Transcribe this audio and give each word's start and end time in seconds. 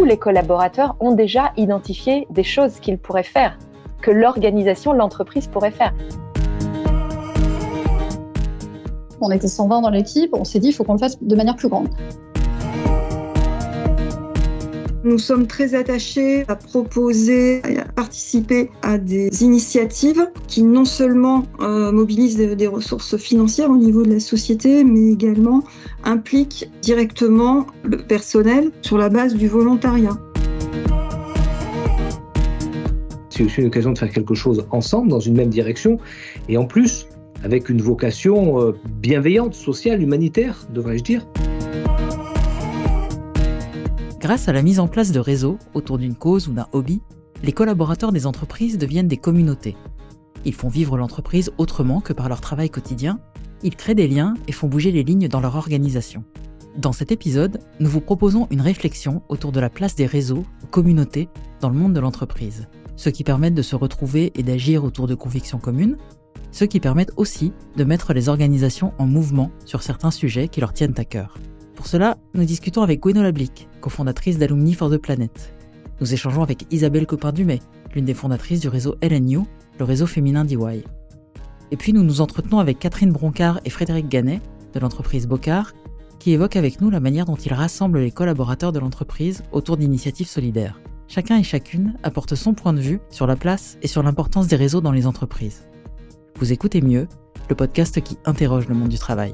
tous 0.00 0.06
les 0.06 0.16
collaborateurs 0.16 0.96
ont 0.98 1.12
déjà 1.12 1.52
identifié 1.58 2.26
des 2.30 2.42
choses 2.42 2.80
qu'ils 2.80 2.96
pourraient 2.96 3.22
faire, 3.22 3.58
que 4.00 4.10
l'organisation, 4.10 4.94
l'entreprise 4.94 5.46
pourrait 5.46 5.72
faire. 5.72 5.92
On 9.20 9.30
était 9.30 9.46
120 9.46 9.82
dans 9.82 9.90
l'équipe, 9.90 10.30
on 10.32 10.44
s'est 10.44 10.58
dit 10.58 10.68
il 10.68 10.72
faut 10.72 10.84
qu'on 10.84 10.94
le 10.94 10.98
fasse 11.00 11.22
de 11.22 11.36
manière 11.36 11.54
plus 11.54 11.68
grande. 11.68 11.90
Nous 15.02 15.16
sommes 15.16 15.46
très 15.46 15.74
attachés 15.74 16.44
à 16.48 16.56
proposer, 16.56 17.62
à 17.64 17.90
participer 17.90 18.70
à 18.82 18.98
des 18.98 19.42
initiatives 19.42 20.30
qui 20.46 20.62
non 20.62 20.84
seulement 20.84 21.46
euh, 21.60 21.90
mobilisent 21.90 22.36
des 22.36 22.66
ressources 22.66 23.16
financières 23.16 23.70
au 23.70 23.78
niveau 23.78 24.02
de 24.02 24.12
la 24.12 24.20
société, 24.20 24.84
mais 24.84 25.10
également 25.12 25.62
impliquent 26.04 26.70
directement 26.82 27.66
le 27.82 27.96
personnel 27.96 28.72
sur 28.82 28.98
la 28.98 29.08
base 29.08 29.34
du 29.34 29.48
volontariat. 29.48 30.18
C'est 33.30 33.44
aussi 33.44 33.62
une 33.62 33.68
occasion 33.68 33.92
de 33.92 33.98
faire 33.98 34.10
quelque 34.10 34.34
chose 34.34 34.66
ensemble, 34.70 35.08
dans 35.08 35.20
une 35.20 35.34
même 35.34 35.48
direction, 35.48 35.98
et 36.50 36.58
en 36.58 36.66
plus, 36.66 37.06
avec 37.42 37.70
une 37.70 37.80
vocation 37.80 38.60
euh, 38.60 38.72
bienveillante, 39.00 39.54
sociale, 39.54 40.02
humanitaire, 40.02 40.66
devrais-je 40.74 41.02
dire. 41.02 41.26
Grâce 44.20 44.48
à 44.48 44.52
la 44.52 44.60
mise 44.60 44.80
en 44.80 44.86
place 44.86 45.12
de 45.12 45.18
réseaux 45.18 45.58
autour 45.72 45.96
d'une 45.96 46.14
cause 46.14 46.46
ou 46.46 46.52
d'un 46.52 46.66
hobby, 46.72 47.00
les 47.42 47.52
collaborateurs 47.52 48.12
des 48.12 48.26
entreprises 48.26 48.76
deviennent 48.76 49.08
des 49.08 49.16
communautés. 49.16 49.78
Ils 50.44 50.52
font 50.52 50.68
vivre 50.68 50.98
l'entreprise 50.98 51.52
autrement 51.56 52.02
que 52.02 52.12
par 52.12 52.28
leur 52.28 52.42
travail 52.42 52.68
quotidien, 52.68 53.18
ils 53.62 53.76
créent 53.76 53.94
des 53.94 54.08
liens 54.08 54.34
et 54.46 54.52
font 54.52 54.68
bouger 54.68 54.92
les 54.92 55.04
lignes 55.04 55.28
dans 55.28 55.40
leur 55.40 55.56
organisation. 55.56 56.22
Dans 56.76 56.92
cet 56.92 57.12
épisode, 57.12 57.60
nous 57.80 57.88
vous 57.88 58.02
proposons 58.02 58.46
une 58.50 58.60
réflexion 58.60 59.22
autour 59.30 59.52
de 59.52 59.60
la 59.60 59.70
place 59.70 59.94
des 59.94 60.04
réseaux 60.04 60.44
communautés 60.70 61.30
dans 61.62 61.70
le 61.70 61.78
monde 61.78 61.94
de 61.94 62.00
l'entreprise. 62.00 62.68
Ceux 62.96 63.12
qui 63.12 63.24
permettent 63.24 63.54
de 63.54 63.62
se 63.62 63.74
retrouver 63.74 64.32
et 64.34 64.42
d'agir 64.42 64.84
autour 64.84 65.06
de 65.06 65.14
convictions 65.14 65.58
communes, 65.58 65.96
ceux 66.52 66.66
qui 66.66 66.78
permettent 66.78 67.12
aussi 67.16 67.54
de 67.74 67.84
mettre 67.84 68.12
les 68.12 68.28
organisations 68.28 68.92
en 68.98 69.06
mouvement 69.06 69.50
sur 69.64 69.82
certains 69.82 70.10
sujets 70.10 70.48
qui 70.48 70.60
leur 70.60 70.74
tiennent 70.74 70.94
à 70.98 71.06
cœur. 71.06 71.38
Pour 71.80 71.86
cela, 71.86 72.18
nous 72.34 72.44
discutons 72.44 72.82
avec 72.82 73.00
Gwenola 73.00 73.32
Blick, 73.32 73.66
cofondatrice 73.80 74.36
d'Alumni 74.36 74.74
for 74.74 74.90
the 74.90 74.98
Planet. 74.98 75.54
Nous 76.02 76.12
échangeons 76.12 76.42
avec 76.42 76.66
Isabelle 76.70 77.06
Copin-Dumay, 77.06 77.60
l'une 77.94 78.04
des 78.04 78.12
fondatrices 78.12 78.60
du 78.60 78.68
réseau 78.68 78.96
LNU, 79.00 79.38
le 79.78 79.84
réseau 79.86 80.06
féminin 80.06 80.44
d'EY. 80.44 80.84
Et 81.70 81.76
puis 81.78 81.94
nous 81.94 82.02
nous 82.02 82.20
entretenons 82.20 82.58
avec 82.58 82.80
Catherine 82.80 83.12
Broncard 83.12 83.60
et 83.64 83.70
Frédéric 83.70 84.10
Ganet, 84.10 84.42
de 84.74 84.78
l'entreprise 84.78 85.26
Bocard, 85.26 85.72
qui 86.18 86.32
évoquent 86.32 86.56
avec 86.56 86.82
nous 86.82 86.90
la 86.90 87.00
manière 87.00 87.24
dont 87.24 87.36
ils 87.36 87.54
rassemblent 87.54 88.00
les 88.00 88.10
collaborateurs 88.10 88.72
de 88.72 88.78
l'entreprise 88.78 89.42
autour 89.50 89.78
d'initiatives 89.78 90.28
solidaires. 90.28 90.78
Chacun 91.08 91.38
et 91.38 91.42
chacune 91.42 91.96
apporte 92.02 92.34
son 92.34 92.52
point 92.52 92.74
de 92.74 92.80
vue 92.80 93.00
sur 93.08 93.26
la 93.26 93.36
place 93.36 93.78
et 93.80 93.88
sur 93.88 94.02
l'importance 94.02 94.48
des 94.48 94.56
réseaux 94.56 94.82
dans 94.82 94.92
les 94.92 95.06
entreprises. 95.06 95.66
Vous 96.40 96.52
écoutez 96.52 96.82
mieux, 96.82 97.08
le 97.48 97.54
podcast 97.54 98.02
qui 98.02 98.18
interroge 98.26 98.68
le 98.68 98.74
monde 98.74 98.90
du 98.90 98.98
travail. 98.98 99.32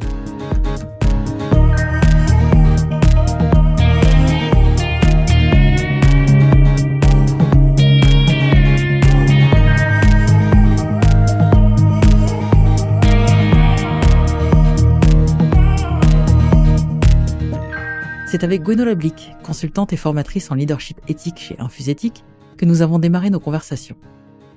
C'est 18.29 18.43
avec 18.43 18.65
Gwenola 18.65 18.97
Blick, 18.97 19.37
consultante 19.45 19.93
et 19.93 19.97
formatrice 19.97 20.51
en 20.51 20.57
leadership 20.57 21.01
éthique 21.07 21.39
chez 21.39 21.55
Infuséthique, 21.61 22.25
que 22.57 22.65
nous 22.65 22.83
avons 22.83 22.99
démarré 22.99 23.31
nos 23.31 23.39
conversations. 23.39 23.95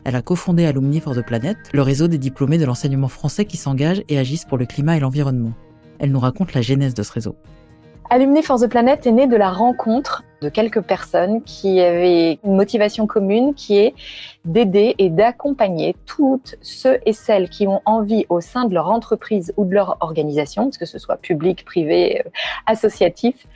Elle 0.03 0.15
a 0.15 0.23
cofondé 0.23 0.65
Alumni 0.65 0.99
for 0.99 1.13
the 1.13 1.23
Planet, 1.23 1.55
le 1.71 1.83
réseau 1.83 2.07
des 2.07 2.17
diplômés 2.17 2.57
de 2.57 2.65
l'enseignement 2.65 3.09
français 3.09 3.45
qui 3.45 3.57
s'engagent 3.57 4.01
et 4.09 4.17
agissent 4.17 4.45
pour 4.45 4.57
le 4.57 4.65
climat 4.65 4.97
et 4.97 4.99
l'environnement. 4.99 5.53
Elle 5.99 6.11
nous 6.11 6.19
raconte 6.19 6.55
la 6.55 6.63
genèse 6.63 6.95
de 6.95 7.03
ce 7.03 7.11
réseau. 7.11 7.35
Alumni 8.09 8.41
for 8.41 8.59
the 8.59 8.67
Planet 8.67 9.05
est 9.05 9.11
né 9.11 9.27
de 9.27 9.35
la 9.35 9.51
rencontre 9.51 10.23
de 10.41 10.49
quelques 10.49 10.81
personnes 10.81 11.41
qui 11.43 11.81
avaient 11.81 12.39
une 12.43 12.55
motivation 12.55 13.07
commune 13.07 13.53
qui 13.53 13.77
est 13.77 13.93
d'aider 14.45 14.95
et 14.97 15.09
d'accompagner 15.09 15.95
toutes 16.05 16.55
ceux 16.61 16.99
et 17.05 17.13
celles 17.13 17.49
qui 17.49 17.67
ont 17.67 17.81
envie 17.85 18.25
au 18.29 18.41
sein 18.41 18.65
de 18.65 18.73
leur 18.73 18.89
entreprise 18.89 19.53
ou 19.57 19.65
de 19.65 19.73
leur 19.73 19.97
organisation, 19.99 20.69
que 20.71 20.85
ce 20.85 20.97
soit 20.99 21.17
public, 21.17 21.65
privé, 21.65 22.21
euh, 22.25 22.29
associatif, 22.65 23.47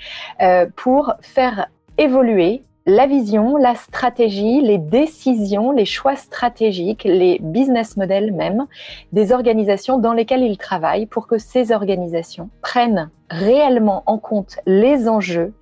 euh, 0.41 0.65
pour 0.75 1.13
faire 1.21 1.67
évoluer 1.97 2.63
la 2.85 3.07
vision, 3.07 3.55
la 3.55 3.75
stratégie, 3.75 4.61
les 4.61 4.77
décisions, 4.77 5.71
les 5.71 5.85
choix 5.85 6.17
stratégiques, 6.17 7.05
les 7.05 7.39
business 7.41 7.95
models 7.95 8.33
même 8.33 8.65
des 9.13 9.31
organisations 9.31 9.99
dans 9.99 10.11
lesquelles 10.11 10.43
ils 10.43 10.57
travaillent 10.57 11.05
pour 11.05 11.27
que 11.27 11.37
ces 11.37 11.71
organisations 11.71 12.49
prennent 12.61 13.09
réellement 13.29 14.03
en 14.05 14.17
compte 14.17 14.57
les 14.65 15.07
enjeux 15.07 15.53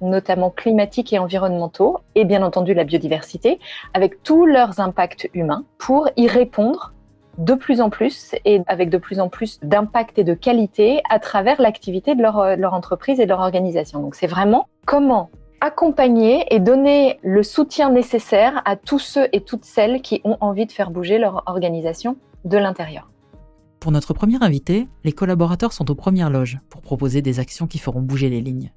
notamment 0.00 0.50
climatiques 0.50 1.12
et 1.12 1.18
environnementaux, 1.18 1.98
et 2.14 2.24
bien 2.24 2.42
entendu 2.42 2.74
la 2.74 2.84
biodiversité, 2.84 3.58
avec 3.94 4.22
tous 4.22 4.46
leurs 4.46 4.80
impacts 4.80 5.28
humains, 5.34 5.64
pour 5.78 6.08
y 6.16 6.28
répondre 6.28 6.92
de 7.38 7.54
plus 7.54 7.80
en 7.80 7.88
plus 7.88 8.34
et 8.44 8.62
avec 8.66 8.90
de 8.90 8.98
plus 8.98 9.20
en 9.20 9.28
plus 9.28 9.60
d'impact 9.62 10.18
et 10.18 10.24
de 10.24 10.34
qualité 10.34 11.02
à 11.08 11.20
travers 11.20 11.60
l'activité 11.60 12.14
de 12.14 12.22
leur, 12.22 12.56
de 12.56 12.60
leur 12.60 12.74
entreprise 12.74 13.20
et 13.20 13.24
de 13.24 13.28
leur 13.28 13.40
organisation. 13.40 14.00
Donc 14.00 14.16
c'est 14.16 14.26
vraiment 14.26 14.68
comment 14.86 15.30
accompagner 15.60 16.52
et 16.54 16.60
donner 16.60 17.18
le 17.22 17.42
soutien 17.42 17.90
nécessaire 17.90 18.62
à 18.64 18.76
tous 18.76 18.98
ceux 18.98 19.28
et 19.32 19.40
toutes 19.40 19.64
celles 19.64 20.02
qui 20.02 20.20
ont 20.24 20.36
envie 20.40 20.66
de 20.66 20.72
faire 20.72 20.90
bouger 20.90 21.18
leur 21.18 21.42
organisation 21.46 22.16
de 22.44 22.58
l'intérieur. 22.58 23.10
Pour 23.80 23.92
notre 23.92 24.12
premier 24.12 24.42
invité, 24.42 24.88
les 25.04 25.12
collaborateurs 25.12 25.72
sont 25.72 25.90
aux 25.90 25.94
premières 25.94 26.30
loges 26.30 26.58
pour 26.68 26.82
proposer 26.82 27.22
des 27.22 27.38
actions 27.38 27.66
qui 27.66 27.78
feront 27.78 28.02
bouger 28.02 28.28
les 28.28 28.40
lignes 28.40 28.72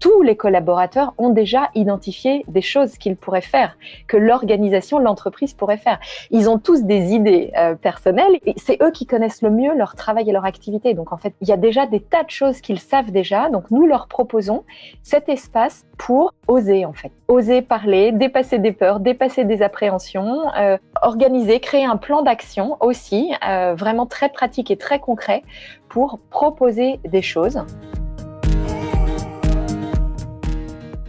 tous 0.00 0.22
les 0.22 0.36
collaborateurs 0.36 1.14
ont 1.18 1.30
déjà 1.30 1.70
identifié 1.74 2.44
des 2.48 2.62
choses 2.62 2.98
qu'ils 2.98 3.16
pourraient 3.16 3.40
faire, 3.40 3.76
que 4.06 4.16
l'organisation, 4.16 4.98
l'entreprise 4.98 5.54
pourrait 5.54 5.78
faire. 5.78 5.98
Ils 6.30 6.48
ont 6.48 6.58
tous 6.58 6.84
des 6.84 7.12
idées 7.12 7.52
euh, 7.56 7.74
personnelles 7.74 8.38
et 8.46 8.54
c'est 8.56 8.82
eux 8.82 8.90
qui 8.90 9.06
connaissent 9.06 9.42
le 9.42 9.50
mieux 9.50 9.74
leur 9.76 9.94
travail 9.94 10.28
et 10.28 10.32
leur 10.32 10.44
activité. 10.44 10.94
Donc 10.94 11.12
en 11.12 11.16
fait, 11.16 11.34
il 11.40 11.48
y 11.48 11.52
a 11.52 11.56
déjà 11.56 11.86
des 11.86 12.00
tas 12.00 12.22
de 12.22 12.30
choses 12.30 12.60
qu'ils 12.60 12.80
savent 12.80 13.10
déjà. 13.10 13.50
Donc 13.50 13.70
nous 13.70 13.86
leur 13.86 14.08
proposons 14.08 14.64
cet 15.02 15.28
espace 15.28 15.86
pour 15.96 16.32
oser 16.46 16.84
en 16.84 16.92
fait, 16.92 17.12
oser 17.26 17.62
parler, 17.62 18.12
dépasser 18.12 18.58
des 18.58 18.72
peurs, 18.72 19.00
dépasser 19.00 19.44
des 19.44 19.62
appréhensions, 19.62 20.42
euh, 20.56 20.78
organiser, 21.02 21.60
créer 21.60 21.84
un 21.84 21.96
plan 21.96 22.22
d'action 22.22 22.76
aussi, 22.80 23.32
euh, 23.46 23.74
vraiment 23.74 24.06
très 24.06 24.28
pratique 24.28 24.70
et 24.70 24.76
très 24.76 25.00
concret 25.00 25.42
pour 25.88 26.20
proposer 26.30 27.00
des 27.04 27.22
choses. 27.22 27.60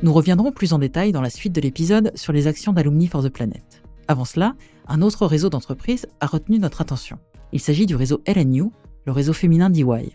Nous 0.01 0.13
reviendrons 0.13 0.53
plus 0.53 0.71
en 0.71 0.79
détail 0.79 1.11
dans 1.11 1.19
la 1.19 1.29
suite 1.29 1.51
de 1.51 1.59
l'épisode 1.59 2.13
sur 2.15 2.31
les 2.31 2.47
actions 2.47 2.71
d'Alumni 2.71 3.07
for 3.07 3.21
the 3.21 3.27
Planet. 3.27 3.83
Avant 4.07 4.23
cela, 4.23 4.55
un 4.87 5.01
autre 5.01 5.25
réseau 5.25 5.49
d'entreprises 5.49 6.07
a 6.21 6.25
retenu 6.25 6.57
notre 6.57 6.79
attention. 6.79 7.17
Il 7.51 7.59
s'agit 7.59 7.85
du 7.85 7.97
réseau 7.97 8.21
LNU, 8.25 8.63
le 9.05 9.11
réseau 9.11 9.33
féminin 9.33 9.69
d'EY. 9.69 10.13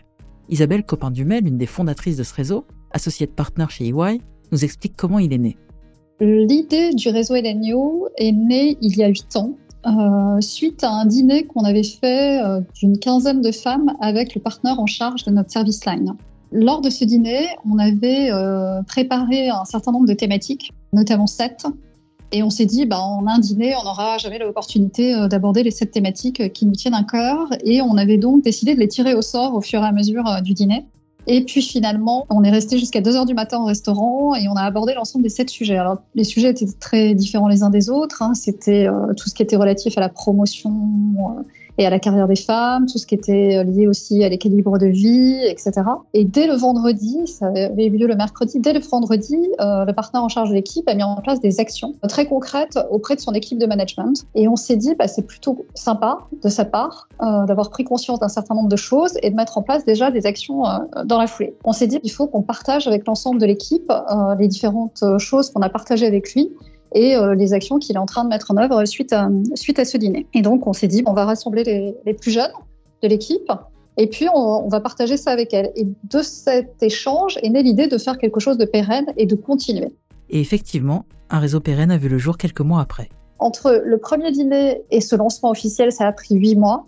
Isabelle 0.48 0.84
Copin-Dumay, 0.84 1.42
l'une 1.42 1.58
des 1.58 1.66
fondatrices 1.66 2.16
de 2.16 2.22
ce 2.22 2.32
réseau, 2.32 2.64
associée 2.92 3.26
partner 3.26 3.66
chez 3.68 3.88
EY, 3.88 4.22
nous 4.52 4.64
explique 4.64 4.96
comment 4.96 5.18
il 5.18 5.34
est 5.34 5.38
né. 5.38 5.58
L'idée 6.18 6.92
du 6.94 7.10
réseau 7.10 7.34
LNU 7.34 7.74
est 8.16 8.32
née 8.32 8.78
il 8.80 8.96
y 8.96 9.02
a 9.02 9.08
huit 9.08 9.36
ans, 9.36 9.52
euh, 9.86 10.40
suite 10.40 10.82
à 10.82 10.92
un 10.92 11.04
dîner 11.04 11.44
qu'on 11.44 11.64
avait 11.64 11.82
fait 11.82 12.42
euh, 12.42 12.62
d'une 12.74 12.98
quinzaine 12.98 13.42
de 13.42 13.52
femmes 13.52 13.94
avec 14.00 14.34
le 14.34 14.40
partenaire 14.40 14.80
en 14.80 14.86
charge 14.86 15.24
de 15.24 15.30
notre 15.30 15.50
service 15.50 15.84
line. 15.84 16.16
Lors 16.54 16.80
de 16.80 16.88
ce 16.88 17.04
dîner, 17.04 17.48
on 17.68 17.78
avait 17.80 18.30
euh, 18.30 18.80
préparé 18.84 19.48
un 19.48 19.64
certain 19.64 19.90
nombre 19.90 20.06
de 20.06 20.14
thématiques, 20.14 20.72
notamment 20.92 21.26
sept. 21.26 21.66
Et 22.30 22.44
on 22.44 22.50
s'est 22.50 22.64
dit, 22.64 22.86
bah, 22.86 23.00
en 23.00 23.26
un 23.26 23.40
dîner, 23.40 23.74
on 23.74 23.82
n'aura 23.82 24.18
jamais 24.18 24.38
l'opportunité 24.38 25.16
euh, 25.16 25.26
d'aborder 25.26 25.64
les 25.64 25.72
sept 25.72 25.90
thématiques 25.90 26.52
qui 26.52 26.64
nous 26.66 26.74
tiennent 26.74 26.94
à 26.94 27.02
cœur. 27.02 27.48
Et 27.64 27.82
on 27.82 27.96
avait 27.96 28.18
donc 28.18 28.44
décidé 28.44 28.76
de 28.76 28.78
les 28.78 28.86
tirer 28.86 29.14
au 29.14 29.22
sort 29.22 29.54
au 29.54 29.60
fur 29.60 29.80
et 29.82 29.84
à 29.84 29.90
mesure 29.90 30.28
euh, 30.28 30.40
du 30.42 30.54
dîner. 30.54 30.86
Et 31.26 31.44
puis 31.44 31.60
finalement, 31.60 32.24
on 32.30 32.44
est 32.44 32.52
resté 32.52 32.78
jusqu'à 32.78 33.00
2 33.00 33.16
heures 33.16 33.26
du 33.26 33.34
matin 33.34 33.58
au 33.58 33.64
restaurant 33.64 34.36
et 34.36 34.46
on 34.46 34.54
a 34.54 34.62
abordé 34.62 34.94
l'ensemble 34.94 35.24
des 35.24 35.30
sept 35.30 35.50
sujets. 35.50 35.76
Alors, 35.76 36.02
les 36.14 36.22
sujets 36.22 36.50
étaient 36.50 36.68
très 36.78 37.14
différents 37.14 37.48
les 37.48 37.64
uns 37.64 37.70
des 37.70 37.90
autres. 37.90 38.22
Hein. 38.22 38.34
C'était 38.34 38.86
tout 39.16 39.28
ce 39.28 39.34
qui 39.34 39.42
était 39.42 39.56
relatif 39.56 39.96
à 39.96 40.02
la 40.02 40.10
promotion 40.10 40.70
et 41.78 41.86
à 41.86 41.90
la 41.90 41.98
carrière 41.98 42.28
des 42.28 42.36
femmes, 42.36 42.86
tout 42.86 42.98
ce 42.98 43.06
qui 43.06 43.14
était 43.14 43.64
lié 43.64 43.86
aussi 43.86 44.22
à 44.24 44.28
l'équilibre 44.28 44.78
de 44.78 44.86
vie, 44.86 45.40
etc. 45.46 45.72
Et 46.12 46.24
dès 46.24 46.46
le 46.46 46.54
vendredi, 46.54 47.26
ça 47.26 47.46
avait 47.46 47.86
eu 47.86 47.96
lieu 47.96 48.06
le 48.06 48.16
mercredi, 48.16 48.60
dès 48.60 48.72
le 48.72 48.80
vendredi, 48.80 49.36
euh, 49.60 49.84
le 49.84 49.92
partenaire 49.92 50.24
en 50.24 50.28
charge 50.28 50.50
de 50.50 50.54
l'équipe 50.54 50.88
a 50.88 50.94
mis 50.94 51.02
en 51.02 51.16
place 51.16 51.40
des 51.40 51.60
actions 51.60 51.94
très 52.08 52.26
concrètes 52.26 52.78
auprès 52.90 53.16
de 53.16 53.20
son 53.20 53.32
équipe 53.32 53.58
de 53.58 53.66
management. 53.66 54.24
Et 54.34 54.48
on 54.48 54.56
s'est 54.56 54.76
dit, 54.76 54.94
bah, 54.94 55.08
c'est 55.08 55.26
plutôt 55.26 55.66
sympa 55.74 56.18
de 56.42 56.48
sa 56.48 56.64
part 56.64 57.08
euh, 57.22 57.46
d'avoir 57.46 57.70
pris 57.70 57.84
conscience 57.84 58.20
d'un 58.20 58.28
certain 58.28 58.54
nombre 58.54 58.68
de 58.68 58.76
choses 58.76 59.14
et 59.22 59.30
de 59.30 59.34
mettre 59.34 59.58
en 59.58 59.62
place 59.62 59.84
déjà 59.84 60.10
des 60.10 60.26
actions 60.26 60.66
euh, 60.66 61.04
dans 61.04 61.18
la 61.18 61.26
foulée. 61.26 61.54
On 61.64 61.72
s'est 61.72 61.86
dit, 61.86 62.00
il 62.02 62.10
faut 62.10 62.26
qu'on 62.26 62.42
partage 62.42 62.86
avec 62.86 63.06
l'ensemble 63.06 63.40
de 63.40 63.46
l'équipe 63.46 63.90
euh, 63.90 64.34
les 64.38 64.48
différentes 64.48 65.02
choses 65.18 65.50
qu'on 65.50 65.62
a 65.62 65.68
partagées 65.68 66.06
avec 66.06 66.34
lui 66.34 66.50
et 66.94 67.16
euh, 67.16 67.34
les 67.34 67.52
actions 67.52 67.78
qu'il 67.78 67.96
est 67.96 67.98
en 67.98 68.06
train 68.06 68.24
de 68.24 68.28
mettre 68.28 68.50
en 68.50 68.56
œuvre 68.56 68.84
suite 68.84 69.12
à, 69.12 69.28
suite 69.54 69.78
à 69.78 69.84
ce 69.84 69.96
dîner. 69.96 70.26
Et 70.32 70.42
donc, 70.42 70.66
on 70.66 70.72
s'est 70.72 70.88
dit, 70.88 71.02
on 71.06 71.12
va 71.12 71.24
rassembler 71.24 71.64
les, 71.64 71.94
les 72.06 72.14
plus 72.14 72.30
jeunes 72.30 72.52
de 73.02 73.08
l'équipe 73.08 73.50
et 73.96 74.08
puis 74.08 74.28
on, 74.32 74.64
on, 74.64 74.68
va 74.68 74.80
partager 74.80 75.16
ça 75.16 75.30
avec 75.30 75.54
elle. 75.54 75.70
Et 75.76 75.84
de 75.84 76.22
cet 76.22 76.82
échange 76.82 77.38
est 77.42 77.50
née 77.50 77.62
l'idée 77.62 77.86
de 77.86 77.98
faire 77.98 78.18
quelque 78.18 78.40
chose 78.40 78.58
de 78.58 78.64
pérenne 78.64 79.12
et 79.16 79.26
de 79.26 79.34
continuer. 79.34 79.94
Et 80.30 80.40
effectivement, 80.40 81.04
un 81.30 81.38
réseau 81.38 81.60
pérenne 81.60 81.90
a 81.90 81.96
vu 81.96 82.08
le 82.08 82.18
jour 82.18 82.38
quelques 82.38 82.60
mois 82.60 82.80
après. 82.80 83.08
Entre 83.38 83.82
le 83.84 83.98
premier 83.98 84.32
dîner 84.32 84.82
et 84.90 85.00
ce 85.00 85.16
lancement 85.16 85.50
officiel, 85.50 85.92
ça 85.92 86.06
a 86.06 86.12
pris 86.12 86.34
huit 86.36 86.56
mois 86.56 86.86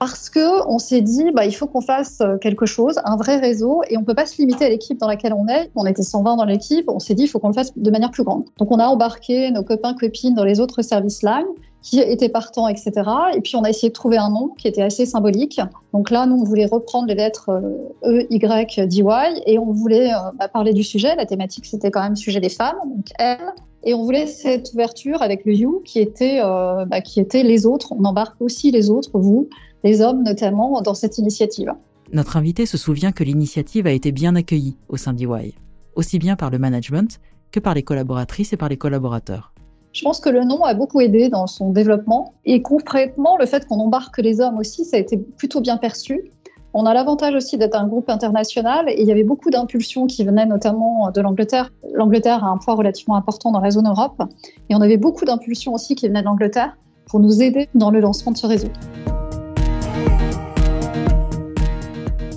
parce 0.00 0.30
que 0.30 0.66
on 0.66 0.78
s'est 0.78 1.02
dit 1.02 1.30
bah 1.34 1.44
il 1.44 1.54
faut 1.54 1.66
qu'on 1.66 1.82
fasse 1.82 2.20
euh, 2.22 2.38
quelque 2.38 2.64
chose, 2.64 2.98
un 3.04 3.16
vrai 3.16 3.36
réseau 3.36 3.82
et 3.90 3.98
on 3.98 4.02
peut 4.02 4.14
pas 4.14 4.24
se 4.24 4.38
limiter 4.38 4.64
à 4.64 4.70
l'équipe 4.70 4.98
dans 4.98 5.06
laquelle 5.06 5.34
on 5.34 5.46
est. 5.46 5.70
On 5.76 5.84
était 5.84 6.02
120 6.02 6.36
dans 6.36 6.44
l'équipe, 6.44 6.86
on 6.88 6.98
s'est 6.98 7.14
dit 7.14 7.24
il 7.24 7.28
faut 7.28 7.38
qu'on 7.38 7.48
le 7.48 7.54
fasse 7.54 7.76
de 7.76 7.90
manière 7.90 8.10
plus 8.10 8.24
grande. 8.24 8.44
Donc 8.58 8.72
on 8.72 8.78
a 8.78 8.86
embarqué 8.86 9.50
nos 9.50 9.62
copains 9.62 9.94
copines 9.94 10.34
dans 10.34 10.44
les 10.44 10.58
autres 10.58 10.80
services 10.80 11.22
line 11.22 11.46
qui 11.82 12.00
étaient 12.00 12.30
partants, 12.30 12.66
etc. 12.66 12.92
Et 13.34 13.42
puis 13.42 13.56
on 13.56 13.62
a 13.62 13.68
essayé 13.68 13.88
de 13.88 13.94
trouver 13.94 14.16
un 14.16 14.30
nom 14.30 14.48
qui 14.58 14.68
était 14.68 14.82
assez 14.82 15.04
symbolique. 15.04 15.60
Donc 15.92 16.10
là, 16.10 16.26
nous, 16.26 16.36
on 16.36 16.44
voulait 16.44 16.66
reprendre 16.66 17.08
les 17.08 17.14
lettres 17.14 17.50
euh, 17.50 18.20
E, 18.20 18.26
Y, 18.30 18.86
D, 18.86 18.96
Y, 18.96 19.42
et 19.46 19.58
on 19.58 19.72
voulait 19.72 20.12
euh, 20.12 20.30
bah, 20.38 20.48
parler 20.48 20.72
du 20.72 20.82
sujet. 20.82 21.14
La 21.16 21.26
thématique, 21.26 21.66
c'était 21.66 21.90
quand 21.90 22.02
même 22.02 22.12
le 22.12 22.16
sujet 22.16 22.40
des 22.40 22.48
femmes, 22.48 22.76
donc 22.84 23.06
elles. 23.18 23.38
Et 23.82 23.94
on 23.94 24.02
voulait 24.02 24.26
cette 24.26 24.74
ouverture 24.74 25.22
avec 25.22 25.46
le 25.46 25.54
You 25.54 25.80
qui 25.86 26.00
était, 26.00 26.42
bah, 26.42 27.00
qui 27.00 27.18
était 27.18 27.42
les 27.42 27.64
autres. 27.64 27.92
On 27.98 28.04
embarque 28.04 28.38
aussi 28.42 28.70
les 28.70 28.90
autres, 28.90 29.08
vous, 29.14 29.48
les 29.84 30.00
hommes 30.00 30.22
notamment, 30.22 30.80
dans 30.82 30.94
cette 30.94 31.18
initiative. 31.18 31.72
Notre 32.12 32.36
invité 32.36 32.66
se 32.66 32.76
souvient 32.76 33.12
que 33.12 33.24
l'initiative 33.24 33.86
a 33.86 33.92
été 33.92 34.12
bien 34.12 34.34
accueillie 34.34 34.76
au 34.88 34.96
sein 34.96 35.12
d'EY, 35.12 35.54
aussi 35.94 36.18
bien 36.18 36.36
par 36.36 36.50
le 36.50 36.58
management 36.58 37.20
que 37.52 37.60
par 37.60 37.74
les 37.74 37.82
collaboratrices 37.82 38.52
et 38.52 38.56
par 38.56 38.68
les 38.68 38.76
collaborateurs. 38.76 39.52
Je 39.92 40.02
pense 40.02 40.20
que 40.20 40.28
le 40.28 40.44
nom 40.44 40.62
a 40.62 40.74
beaucoup 40.74 41.00
aidé 41.00 41.28
dans 41.28 41.46
son 41.46 41.70
développement 41.70 42.34
et 42.44 42.62
concrètement, 42.62 43.36
le 43.36 43.46
fait 43.46 43.66
qu'on 43.66 43.80
embarque 43.80 44.18
les 44.18 44.40
hommes 44.40 44.58
aussi, 44.58 44.84
ça 44.84 44.96
a 44.96 45.00
été 45.00 45.16
plutôt 45.16 45.60
bien 45.60 45.76
perçu. 45.76 46.30
On 46.74 46.86
a 46.86 46.94
l'avantage 46.94 47.34
aussi 47.34 47.58
d'être 47.58 47.74
un 47.74 47.88
groupe 47.88 48.08
international 48.08 48.88
et 48.88 49.00
il 49.00 49.08
y 49.08 49.10
avait 49.10 49.24
beaucoup 49.24 49.50
d'impulsions 49.50 50.06
qui 50.06 50.24
venaient 50.24 50.46
notamment 50.46 51.10
de 51.10 51.20
l'Angleterre. 51.20 51.72
L'Angleterre 51.92 52.44
a 52.44 52.48
un 52.48 52.58
poids 52.58 52.74
relativement 52.74 53.16
important 53.16 53.50
dans 53.50 53.60
la 53.60 53.70
zone 53.70 53.88
Europe 53.88 54.22
et 54.68 54.76
on 54.76 54.80
avait 54.80 54.96
beaucoup 54.96 55.24
d'impulsions 55.24 55.74
aussi 55.74 55.96
qui 55.96 56.06
venaient 56.06 56.20
de 56.20 56.26
l'Angleterre 56.26 56.76
pour 57.06 57.18
nous 57.18 57.42
aider 57.42 57.68
dans 57.74 57.90
le 57.90 57.98
lancement 57.98 58.30
de 58.30 58.36
ce 58.36 58.46
réseau. 58.46 58.68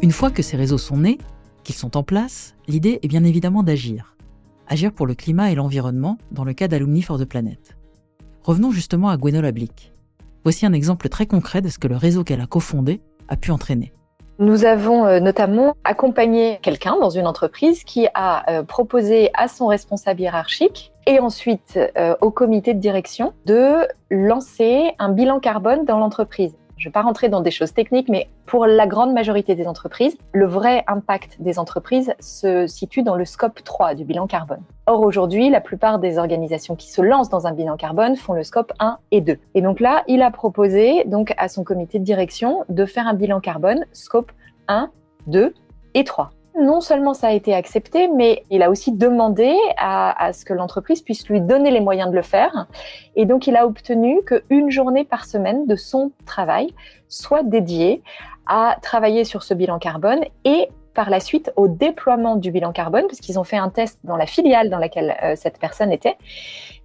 Une 0.04 0.12
fois 0.12 0.32
que 0.32 0.44
ces 0.44 0.58
réseaux 0.58 0.78
sont 0.78 0.98
nés, 0.98 1.18
qu'ils 1.64 1.76
sont 1.76 1.96
en 1.96 2.04
place, 2.04 2.56
l'idée 2.68 3.00
est 3.04 3.08
bien 3.08 3.24
évidemment 3.24 3.64
d'agir. 3.64 4.18
Agir 4.68 4.92
pour 4.92 5.08
le 5.08 5.16
climat 5.16 5.50
et 5.50 5.56
l'environnement 5.56 6.18
dans 6.30 6.44
le 6.44 6.52
cas 6.52 6.68
d'Alumni 6.68 7.02
for 7.02 7.18
the 7.18 7.24
Planet. 7.24 7.78
Revenons 8.44 8.72
justement 8.72 9.08
à 9.08 9.16
Gwenola 9.16 9.54
Blick. 9.54 9.94
Voici 10.44 10.66
un 10.66 10.74
exemple 10.74 11.08
très 11.08 11.26
concret 11.26 11.62
de 11.62 11.70
ce 11.70 11.80
que 11.80 11.88
le 11.88 11.96
réseau 11.96 12.26
qu'elle 12.26 12.42
a 12.42 12.48
cofondé 12.48 13.00
a 13.30 13.38
pu 13.38 13.52
entraîner. 13.52 13.94
Nous 14.40 14.66
avons 14.66 15.06
euh, 15.06 15.22
notamment 15.22 15.74
accompagné 15.86 16.60
quelqu'un 16.62 16.98
dans 17.00 17.12
une 17.12 17.26
entreprise 17.26 17.86
qui 17.86 18.08
a 18.14 18.52
euh, 18.52 18.64
proposé 18.64 19.30
à 19.34 19.48
son 19.48 19.68
responsable 19.68 20.20
hiérarchique 20.20 20.92
et 21.08 21.22
ensuite 21.22 21.80
euh, 21.98 22.14
au 22.20 22.30
comité 22.30 22.74
de 22.74 22.80
direction 22.80 23.32
de 23.46 23.88
lancer 24.12 24.92
un 25.00 25.14
bilan 25.14 25.40
carbone 25.40 25.86
dans 25.86 25.98
l'entreprise. 25.98 26.58
Je 26.84 26.90
ne 26.90 26.92
vais 26.92 26.96
pas 26.96 27.04
rentrer 27.04 27.30
dans 27.30 27.40
des 27.40 27.50
choses 27.50 27.74
techniques, 27.74 28.10
mais 28.10 28.28
pour 28.46 28.66
la 28.66 28.86
grande 28.88 29.14
majorité 29.14 29.56
des 29.56 29.70
entreprises, 29.70 30.18
le 30.34 30.46
vrai 30.46 30.84
impact 30.88 31.38
des 31.40 31.58
entreprises 31.58 32.14
se 32.20 32.68
situe 32.68 33.04
dans 33.04 33.16
le 33.16 33.24
scope 33.24 33.64
3 33.64 33.96
du 33.96 34.04
bilan 34.04 34.28
carbone. 34.28 34.60
Or, 34.86 35.00
aujourd'hui, 35.00 35.50
la 35.50 35.62
plupart 35.62 35.98
des 36.00 36.18
organisations 36.18 36.76
qui 36.76 36.92
se 36.92 37.02
lancent 37.02 37.30
dans 37.30 37.48
un 37.48 37.54
bilan 37.54 37.78
carbone 37.78 38.18
font 38.18 38.34
le 38.34 38.44
scope 38.44 38.74
1 38.80 38.98
et 39.12 39.22
2. 39.22 39.38
Et 39.56 39.62
donc 39.62 39.80
là, 39.80 40.04
il 40.10 40.22
a 40.22 40.30
proposé 40.30 41.06
donc 41.06 41.34
à 41.38 41.48
son 41.48 41.64
comité 41.64 42.00
de 42.00 42.04
direction 42.04 42.66
de 42.68 42.86
faire 42.86 43.08
un 43.08 43.14
bilan 43.14 43.40
carbone 43.40 43.86
scope 43.94 44.34
1, 44.68 44.92
2 45.28 45.54
et 45.94 46.04
3 46.04 46.32
non 46.60 46.82
seulement 46.82 47.14
ça 47.14 47.28
a 47.28 47.32
été 47.32 47.54
accepté, 47.54 48.08
mais 48.08 48.44
il 48.50 48.62
a 48.62 48.70
aussi 48.70 48.92
demandé 48.92 49.56
à, 49.78 50.32
ce 50.34 50.46
que 50.46 50.54
l'entreprise 50.54 51.02
puisse 51.02 51.28
lui 51.28 51.42
donner 51.42 51.72
les 51.72 51.80
moyens 51.80 52.10
de 52.10 52.16
le 52.16 52.22
faire. 52.22 52.68
Et 53.16 53.26
donc, 53.26 53.48
il 53.48 53.56
a 53.56 53.66
obtenu 53.66 54.22
qu'une 54.24 54.70
journée 54.70 55.04
par 55.04 55.26
semaine 55.26 55.66
de 55.66 55.76
son 55.76 56.12
travail 56.26 56.74
soit 57.08 57.44
dédiée 57.44 58.02
à 58.46 58.78
travailler 58.82 59.24
sur 59.24 59.44
ce 59.44 59.54
bilan 59.54 59.80
carbone 59.80 60.22
et 60.46 60.68
par 60.94 61.10
la 61.10 61.20
suite 61.20 61.52
au 61.56 61.68
déploiement 61.68 62.36
du 62.36 62.52
bilan 62.52 62.72
carbone, 62.72 63.06
parce 63.08 63.20
qu'ils 63.20 63.40
ont 63.40 63.44
fait 63.44 63.58
un 63.58 63.70
test 63.70 64.00
dans 64.04 64.16
la 64.16 64.26
filiale 64.26 64.70
dans 64.70 64.78
laquelle 64.78 65.16
euh, 65.24 65.36
cette 65.36 65.60
personne 65.60 65.92
était. 65.92 66.18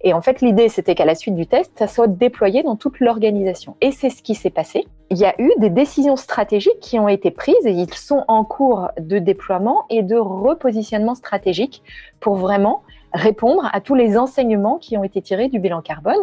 Et 0.01 0.13
en 0.13 0.21
fait, 0.21 0.41
l'idée, 0.41 0.69
c'était 0.69 0.95
qu'à 0.95 1.05
la 1.05 1.15
suite 1.15 1.35
du 1.35 1.45
test, 1.45 1.73
ça 1.77 1.87
soit 1.87 2.07
déployé 2.07 2.63
dans 2.63 2.75
toute 2.75 2.99
l'organisation. 2.99 3.75
Et 3.81 3.91
c'est 3.91 4.09
ce 4.09 4.23
qui 4.23 4.35
s'est 4.35 4.49
passé. 4.49 4.87
Il 5.09 5.17
y 5.17 5.25
a 5.25 5.33
eu 5.39 5.51
des 5.57 5.69
décisions 5.69 6.15
stratégiques 6.15 6.79
qui 6.79 6.99
ont 6.99 7.09
été 7.09 7.31
prises 7.31 7.65
et 7.65 7.71
ils 7.71 7.93
sont 7.93 8.23
en 8.27 8.43
cours 8.43 8.89
de 8.99 9.19
déploiement 9.19 9.85
et 9.89 10.03
de 10.03 10.15
repositionnement 10.15 11.15
stratégique 11.15 11.83
pour 12.19 12.35
vraiment 12.35 12.83
répondre 13.13 13.69
à 13.73 13.81
tous 13.81 13.95
les 13.95 14.17
enseignements 14.17 14.77
qui 14.77 14.97
ont 14.97 15.03
été 15.03 15.21
tirés 15.21 15.49
du 15.49 15.59
bilan 15.59 15.81
carbone. 15.81 16.19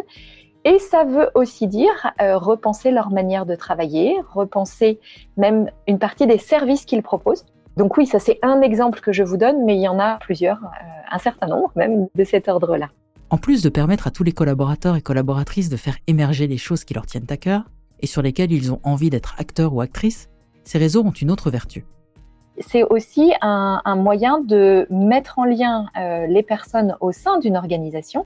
Et 0.63 0.79
ça 0.79 1.03
veut 1.03 1.29
aussi 1.33 1.67
dire 1.67 2.11
euh, 2.21 2.37
repenser 2.37 2.91
leur 2.91 3.09
manière 3.09 3.45
de 3.45 3.55
travailler, 3.55 4.17
repenser 4.33 4.99
même 5.37 5.71
une 5.87 5.99
partie 5.99 6.27
des 6.27 6.37
services 6.37 6.83
qu'ils 6.85 7.03
proposent. 7.03 7.45
Donc 7.77 7.95
oui, 7.95 8.07
ça 8.07 8.17
c'est 8.17 8.39
un 8.41 8.61
exemple 8.61 8.99
que 9.01 9.13
je 9.13 9.21
vous 9.21 9.37
donne, 9.37 9.63
mais 9.63 9.75
il 9.75 9.81
y 9.81 9.87
en 9.87 9.99
a 9.99 10.17
plusieurs, 10.17 10.57
euh, 10.57 11.11
un 11.11 11.19
certain 11.19 11.45
nombre 11.45 11.71
même 11.75 12.07
de 12.15 12.23
cet 12.23 12.47
ordre-là. 12.47 12.89
En 13.29 13.37
plus 13.37 13.61
de 13.61 13.69
permettre 13.69 14.07
à 14.07 14.11
tous 14.11 14.23
les 14.23 14.31
collaborateurs 14.31 14.95
et 14.95 15.01
collaboratrices 15.01 15.69
de 15.69 15.77
faire 15.77 15.95
émerger 16.07 16.47
les 16.47 16.57
choses 16.57 16.83
qui 16.83 16.95
leur 16.95 17.05
tiennent 17.05 17.27
à 17.29 17.37
cœur 17.37 17.65
et 17.99 18.07
sur 18.07 18.23
lesquelles 18.23 18.51
ils 18.51 18.71
ont 18.73 18.79
envie 18.83 19.11
d'être 19.11 19.35
acteurs 19.37 19.75
ou 19.75 19.81
actrices, 19.81 20.27
ces 20.63 20.79
réseaux 20.79 21.03
ont 21.03 21.11
une 21.11 21.29
autre 21.29 21.51
vertu. 21.51 21.85
C'est 22.59 22.81
aussi 22.81 23.33
un, 23.41 23.81
un, 23.85 23.95
moyen 23.95 24.39
de 24.39 24.87
mettre 24.89 25.37
en 25.37 25.45
lien 25.45 25.85
euh, 25.99 26.25
les 26.25 26.41
personnes 26.41 26.95
au 26.99 27.11
sein 27.11 27.37
d'une 27.37 27.55
organisation 27.55 28.25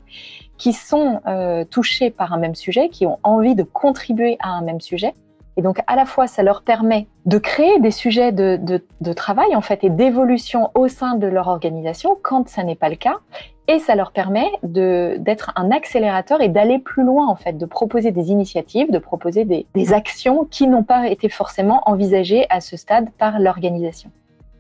qui 0.58 0.72
sont 0.72 1.20
euh, 1.28 1.66
touchées 1.66 2.10
par 2.10 2.32
un 2.32 2.38
même 2.38 2.56
sujet, 2.56 2.88
qui 2.88 3.06
ont 3.06 3.20
envie 3.24 3.56
de 3.56 3.64
contribuer 3.64 4.38
à 4.40 4.52
un 4.52 4.62
même 4.62 4.80
sujet 4.80 5.14
et 5.58 5.62
donc, 5.62 5.80
à 5.88 5.96
la 5.96 6.06
fois, 6.06 6.28
ça 6.28 6.44
leur 6.44 6.62
permet 6.62 7.08
de 7.26 7.38
créer 7.38 7.80
des 7.80 7.92
sujets 7.92 8.32
de, 8.32 8.60
de, 9.02 9.14
travail, 9.14 9.56
en 9.56 9.62
fait, 9.62 9.84
et 9.84 9.90
d'évolution 9.90 10.72
au 10.76 10.88
sein 10.88 11.16
de 11.16 11.28
leur 11.28 11.48
organisation 11.48 12.18
quand 12.22 12.48
ça 12.48 12.64
n'est 12.64 12.76
pas 12.76 12.90
le 12.90 12.96
cas. 12.96 13.18
Et 13.68 13.80
ça 13.80 13.96
leur 13.96 14.12
permet 14.12 14.48
d'être 14.64 15.52
un 15.56 15.72
accélérateur 15.72 16.42
et 16.42 16.50
d'aller 16.50 16.80
plus 16.80 17.04
loin, 17.04 17.28
en 17.28 17.36
fait, 17.36 17.58
de 17.58 17.66
proposer 17.66 18.12
des 18.12 18.30
initiatives, 18.30 18.92
de 18.92 18.98
proposer 18.98 19.46
des, 19.46 19.66
des 19.76 19.94
actions 19.94 20.46
qui 20.50 20.68
n'ont 20.68 20.84
pas 20.84 21.08
été 21.10 21.30
forcément 21.30 21.82
envisagées 21.86 22.46
à 22.50 22.60
ce 22.60 22.76
stade 22.76 23.10
par 23.18 23.40
l'organisation. 23.40 24.10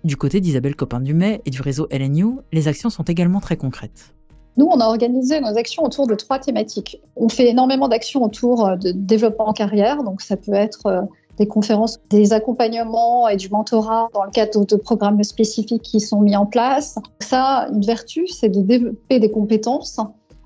Du 0.04 0.18
côté 0.18 0.40
d'Isabelle 0.42 0.76
Copin-Dumay 0.76 1.42
et 1.46 1.50
du 1.50 1.62
réseau 1.62 1.88
LNU, 1.92 2.40
les 2.52 2.68
actions 2.68 2.90
sont 2.90 3.04
également 3.04 3.40
très 3.40 3.58
concrètes. 3.58 4.14
Nous, 4.58 4.66
on 4.66 4.80
a 4.80 4.86
organisé 4.86 5.40
nos 5.40 5.58
actions 5.58 5.84
autour 5.84 6.08
de 6.08 6.16
trois 6.16 6.40
thématiques. 6.40 7.02
On 7.16 7.30
fait 7.30 7.50
énormément 7.50 7.88
d'actions 7.88 8.24
autour 8.24 8.68
euh, 8.68 8.76
de 8.76 8.92
développement 8.92 9.50
en 9.50 9.54
carrière, 9.54 10.04
donc 10.04 10.22
ça 10.22 10.36
peut 10.36 10.54
être 10.54 10.86
euh, 10.88 11.02
des 11.38 11.48
conférences, 11.48 12.00
des 12.10 12.34
accompagnements 12.34 13.28
et 13.28 13.38
du 13.38 13.50
mentorat 13.50 14.10
dans 14.14 14.24
le 14.24 14.32
cadre 14.32 14.66
de 14.66 14.76
programmes 14.76 15.24
spécifiques 15.24 15.82
qui 15.82 16.00
sont 16.00 16.22
mis 16.22 16.36
en 16.36 16.46
place. 16.46 17.00
Ça, 17.20 17.68
une 17.74 17.82
vertu, 17.82 18.28
c'est 18.28 18.50
de 18.50 18.62
développer 18.62 19.20
des 19.20 19.32
compétences 19.32 20.00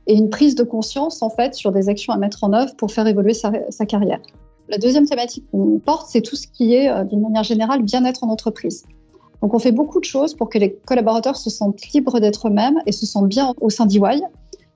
et 0.07 0.13
une 0.13 0.29
prise 0.29 0.55
de 0.55 0.63
conscience 0.63 1.21
en 1.21 1.29
fait 1.29 1.55
sur 1.55 1.71
des 1.71 1.89
actions 1.89 2.13
à 2.13 2.17
mettre 2.17 2.43
en 2.43 2.53
œuvre 2.53 2.75
pour 2.75 2.91
faire 2.91 3.07
évoluer 3.07 3.33
sa, 3.33 3.51
carrière. 3.85 4.19
La 4.69 4.77
deuxième 4.77 5.07
thématique 5.07 5.45
qu'on 5.51 5.79
porte, 5.79 6.07
c'est 6.09 6.21
tout 6.21 6.35
ce 6.35 6.47
qui 6.47 6.75
est, 6.75 6.89
euh, 6.89 7.03
d'une 7.03 7.21
manière 7.21 7.43
générale, 7.43 7.81
bien-être 7.81 8.23
en 8.23 8.29
entreprise. 8.29 8.85
Donc 9.41 9.53
on 9.53 9.59
fait 9.59 9.71
beaucoup 9.71 9.99
de 9.99 10.05
choses 10.05 10.33
pour 10.33 10.49
que 10.49 10.57
les 10.57 10.73
collaborateurs 10.85 11.37
se 11.37 11.49
sentent 11.49 11.81
libres 11.93 12.19
d'être 12.19 12.47
eux-mêmes 12.47 12.81
et 12.85 12.91
se 12.91 13.05
sentent 13.05 13.27
bien 13.27 13.53
au 13.61 13.69
sein 13.69 13.85
d'EY. 13.85 14.21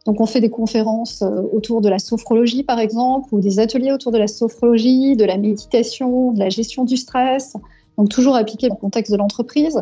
Donc 0.05 0.21
on 0.21 0.25
fait 0.25 0.41
des 0.41 0.49
conférences 0.49 1.21
euh, 1.21 1.41
autour 1.51 1.81
de 1.81 1.89
la 1.89 1.99
sophrologie 1.99 2.63
par 2.63 2.79
exemple, 2.79 3.33
ou 3.33 3.39
des 3.39 3.59
ateliers 3.59 3.91
autour 3.91 4.11
de 4.11 4.17
la 4.17 4.27
sophrologie, 4.27 5.15
de 5.15 5.25
la 5.25 5.37
méditation, 5.37 6.31
de 6.31 6.39
la 6.39 6.49
gestion 6.49 6.83
du 6.83 6.97
stress, 6.97 7.55
donc 7.97 8.09
toujours 8.09 8.35
appliqué 8.35 8.69
au 8.71 8.75
contexte 8.75 9.11
de 9.11 9.17
l'entreprise. 9.17 9.81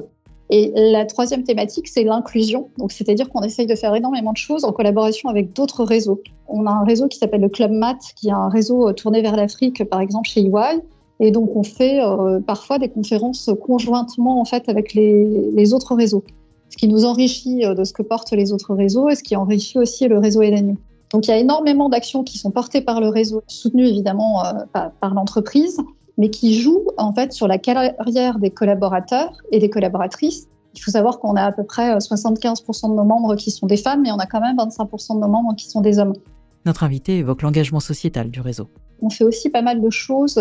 Et 0.49 0.71
la 0.75 1.05
troisième 1.05 1.43
thématique, 1.43 1.89
c'est 1.89 2.03
l'inclusion. 2.03 2.69
Donc, 2.77 2.93
c'est-à-dire 2.93 3.29
qu'on 3.29 3.41
essaye 3.41 3.67
de 3.67 3.75
faire 3.75 3.93
énormément 3.93 4.31
de 4.31 4.37
choses 4.37 4.63
en 4.63 4.71
collaboration 4.71 5.27
avec 5.29 5.51
d'autres 5.53 5.83
réseaux. 5.83 6.21
On 6.47 6.65
a 6.65 6.71
un 6.71 6.85
réseau 6.85 7.09
qui 7.09 7.17
s'appelle 7.17 7.41
le 7.41 7.49
Club 7.49 7.71
Mat, 7.71 7.97
qui 8.15 8.29
est 8.29 8.31
un 8.31 8.47
réseau 8.47 8.93
tourné 8.93 9.21
vers 9.21 9.35
l'Afrique, 9.35 9.83
par 9.89 9.99
exemple 9.99 10.29
chez 10.29 10.41
EY. 10.41 10.81
Et 11.19 11.31
donc, 11.31 11.55
on 11.55 11.63
fait 11.63 11.99
euh, 12.01 12.39
parfois 12.39 12.77
des 12.77 12.89
conférences 12.89 13.49
conjointement 13.61 14.39
en 14.39 14.45
fait 14.45 14.69
avec 14.69 14.93
les, 14.93 15.73
autres 15.73 15.95
réseaux, 15.95 16.23
ce 16.69 16.77
qui 16.77 16.87
nous 16.87 17.05
enrichit 17.05 17.65
euh, 17.65 17.73
de 17.73 17.83
ce 17.83 17.93
que 17.93 18.03
portent 18.03 18.31
les 18.31 18.53
autres 18.53 18.73
réseaux 18.75 19.09
et 19.09 19.15
ce 19.15 19.23
qui 19.23 19.35
enrichit 19.35 19.79
aussi 19.79 20.07
le 20.07 20.19
réseau 20.19 20.41
LNU. 20.41 20.77
Donc, 21.11 21.27
il 21.27 21.31
y 21.31 21.33
a 21.33 21.37
énormément 21.37 21.89
d'actions 21.89 22.23
qui 22.23 22.37
sont 22.37 22.51
portées 22.51 22.81
par 22.81 22.99
le 23.01 23.07
réseau, 23.07 23.41
soutenues 23.47 23.87
évidemment 23.87 24.45
euh, 24.45 24.51
par, 24.73 24.91
par 24.91 25.13
l'entreprise, 25.13 25.79
mais 26.17 26.29
qui 26.29 26.59
jouent 26.59 26.87
en 26.97 27.13
fait 27.13 27.33
sur 27.33 27.47
la 27.47 27.57
carrière 27.57 28.39
des 28.39 28.51
collaborateurs 28.51 29.33
et 29.51 29.59
des 29.59 29.69
collaboratrices. 29.69 30.47
Il 30.75 30.81
faut 30.81 30.91
savoir 30.91 31.19
qu'on 31.19 31.35
a 31.35 31.43
à 31.43 31.51
peu 31.51 31.63
près 31.63 31.97
75% 31.97 32.91
de 32.91 32.95
nos 32.95 33.03
membres 33.03 33.35
qui 33.35 33.49
sont 33.49 33.65
des 33.65 33.77
femmes, 33.77 34.03
mais 34.03 34.11
on 34.11 34.19
a 34.19 34.27
quand 34.27 34.41
même 34.41 34.57
25% 34.57 35.15
de 35.15 35.21
nos 35.21 35.27
membres 35.27 35.55
qui 35.55 35.67
sont 35.67 35.81
des 35.81 35.97
hommes. 35.97 36.13
Notre 36.65 36.83
invité 36.83 37.17
évoque 37.17 37.41
l'engagement 37.41 37.79
sociétal 37.79 38.29
du 38.29 38.41
réseau. 38.41 38.67
On 39.01 39.09
fait 39.09 39.23
aussi 39.23 39.49
pas 39.49 39.61
mal 39.61 39.81
de 39.81 39.89
choses 39.89 40.39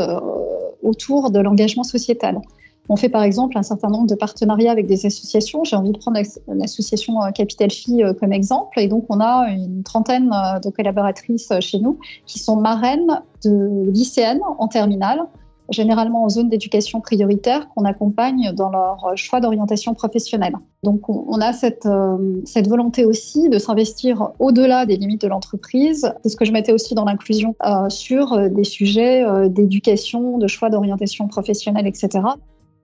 autour 0.83 1.31
de 1.31 1.41
l'engagement 1.41 1.85
sociétal. 1.85 2.41
On 2.89 2.97
fait 2.97 3.09
par 3.09 3.23
exemple 3.23 3.59
un 3.59 3.63
certain 3.63 3.89
nombre 3.89 4.07
de 4.07 4.15
partenariats 4.15 4.71
avec 4.71 4.87
des 4.87 5.07
associations. 5.07 5.65
J'ai 5.65 5.77
envie 5.77 5.93
de 5.93 5.99
prendre 5.99 6.21
l'association 6.49 7.23
euh, 7.23 7.31
Capital 7.31 7.71
Phi 7.71 8.03
euh, 8.03 8.13
comme 8.15 8.33
exemple. 8.33 8.79
Et 8.79 8.87
donc, 8.87 9.07
on 9.09 9.21
a 9.21 9.51
une 9.51 9.83
trentaine 9.83 10.31
euh, 10.33 10.61
de 10.61 10.71
collaboratrices 10.71 11.53
chez 11.61 11.79
nous 11.81 11.99
qui 12.27 12.39
sont 12.39 12.57
marraines 12.57 13.21
de 13.45 13.91
lycéennes 13.91 14.41
en 14.59 14.69
terminale 14.69 15.23
généralement 15.71 16.25
en 16.25 16.29
zone 16.29 16.49
d'éducation 16.49 17.01
prioritaire, 17.01 17.69
qu'on 17.71 17.85
accompagne 17.85 18.53
dans 18.53 18.71
leur 18.71 19.17
choix 19.17 19.41
d'orientation 19.41 19.95
professionnelle. 19.95 20.55
Donc 20.83 21.09
on, 21.09 21.41
a 21.41 21.53
cette, 21.53 21.87
euh, 21.87 22.41
cette 22.45 22.69
volonté 22.69 23.05
aussi 23.05 23.49
de 23.49 23.59
s'investir 23.59 24.31
au-delà 24.39 24.87
des 24.87 24.97
limites 24.97 25.23
de 25.23 25.29
l'entreprise. 25.29 26.13
C'est 26.23 26.29
ce 26.29 26.37
que 26.37 26.45
je 26.45 26.53
mettais 26.53 26.73
aussi 26.73 26.95
dans 26.95 27.05
l'inclusion 27.05 27.57
euh, 27.65 27.89
sur 27.89 28.33
euh, 28.33 28.49
des 28.49 28.65
sujets 28.65 29.25
d'éducation, 29.49 30.39
de 30.39 30.47
choix 30.47 30.71
d'orientation 30.71 31.29
professionnelle, 31.29 31.87
etc. 31.87 32.21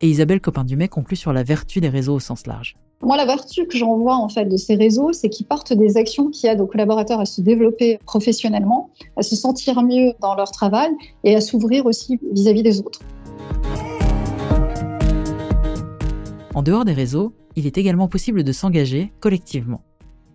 Et 0.04 0.08
Isabelle 0.08 0.40
Copin-Dumais 0.40 0.88
conclut 0.88 1.14
sur 1.14 1.32
la 1.32 1.44
vertu 1.44 1.80
des 1.80 1.88
réseaux 1.88 2.14
au 2.14 2.18
sens 2.18 2.48
large. 2.48 2.74
Moi, 3.02 3.16
la 3.16 3.24
vertu 3.24 3.68
que 3.68 3.78
j'en 3.78 3.96
vois 3.98 4.16
en 4.16 4.28
fait 4.28 4.46
de 4.46 4.56
ces 4.56 4.74
réseaux, 4.74 5.12
c'est 5.12 5.28
qu'ils 5.28 5.46
portent 5.46 5.72
des 5.72 5.96
actions 5.96 6.28
qui 6.28 6.48
aident 6.48 6.60
aux 6.60 6.66
collaborateurs 6.66 7.20
à 7.20 7.24
se 7.24 7.40
développer 7.40 8.00
professionnellement, 8.04 8.90
à 9.16 9.22
se 9.22 9.36
sentir 9.36 9.80
mieux 9.84 10.12
dans 10.20 10.34
leur 10.34 10.50
travail 10.50 10.90
et 11.22 11.36
à 11.36 11.40
s'ouvrir 11.40 11.86
aussi 11.86 12.18
vis-à-vis 12.32 12.64
des 12.64 12.80
autres. 12.80 12.98
En 16.52 16.64
dehors 16.64 16.84
des 16.84 16.94
réseaux, 16.94 17.32
il 17.54 17.68
est 17.68 17.78
également 17.78 18.08
possible 18.08 18.42
de 18.42 18.50
s'engager 18.50 19.12
collectivement. 19.20 19.82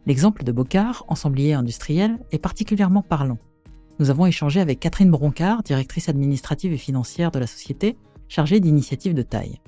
L'exemple 0.06 0.46
de 0.46 0.54
Bocard, 0.54 1.04
ensemblier 1.10 1.54
industriel, 1.54 2.20
est 2.32 2.40
particulièrement 2.40 3.02
parlant. 3.02 3.38
Nous 4.00 4.10
avons 4.10 4.28
échangé 4.28 4.62
avec 4.62 4.80
Catherine 4.80 5.12
Broncard, 5.12 5.62
directrice 5.64 6.08
administrative 6.08 6.72
et 6.72 6.78
financière 6.78 7.32
de 7.32 7.40
la 7.40 7.48
société, 7.48 7.98
chargée 8.28 8.60
d'initiatives 8.60 9.14
de 9.14 9.22
taille. 9.22 9.60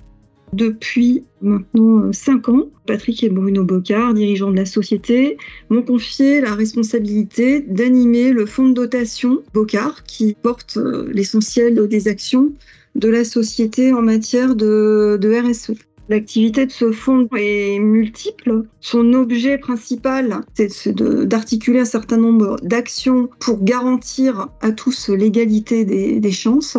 Depuis 0.53 1.25
maintenant 1.41 2.11
5 2.11 2.49
ans, 2.49 2.69
Patrick 2.87 3.23
et 3.23 3.29
Bruno 3.29 3.63
Bocard, 3.63 4.15
dirigeants 4.15 4.49
de 4.49 4.55
la 4.55 4.65
société, 4.65 5.37
m'ont 5.69 5.83
confié 5.83 6.41
la 6.41 6.55
responsabilité 6.55 7.61
d'animer 7.61 8.31
le 8.31 8.47
fonds 8.47 8.69
de 8.69 8.73
dotation 8.73 9.43
Bocard 9.53 10.03
qui 10.03 10.35
porte 10.41 10.77
euh, 10.77 11.07
l'essentiel 11.13 11.87
des 11.87 12.07
actions 12.07 12.51
de 12.95 13.09
la 13.09 13.23
société 13.23 13.93
en 13.93 14.01
matière 14.01 14.55
de, 14.55 15.19
de 15.21 15.29
RSE. 15.29 15.73
L'activité 16.09 16.65
de 16.65 16.71
ce 16.71 16.91
fonds 16.91 17.29
est 17.37 17.77
multiple. 17.77 18.63
Son 18.81 19.13
objet 19.13 19.59
principal, 19.59 20.41
c'est 20.55 20.89
d'articuler 20.89 21.81
un 21.81 21.85
certain 21.85 22.17
nombre 22.17 22.55
d'actions 22.63 23.29
pour 23.39 23.63
garantir 23.63 24.47
à 24.61 24.71
tous 24.71 25.09
l'égalité 25.09 25.85
des, 25.85 26.31
chances 26.31 26.77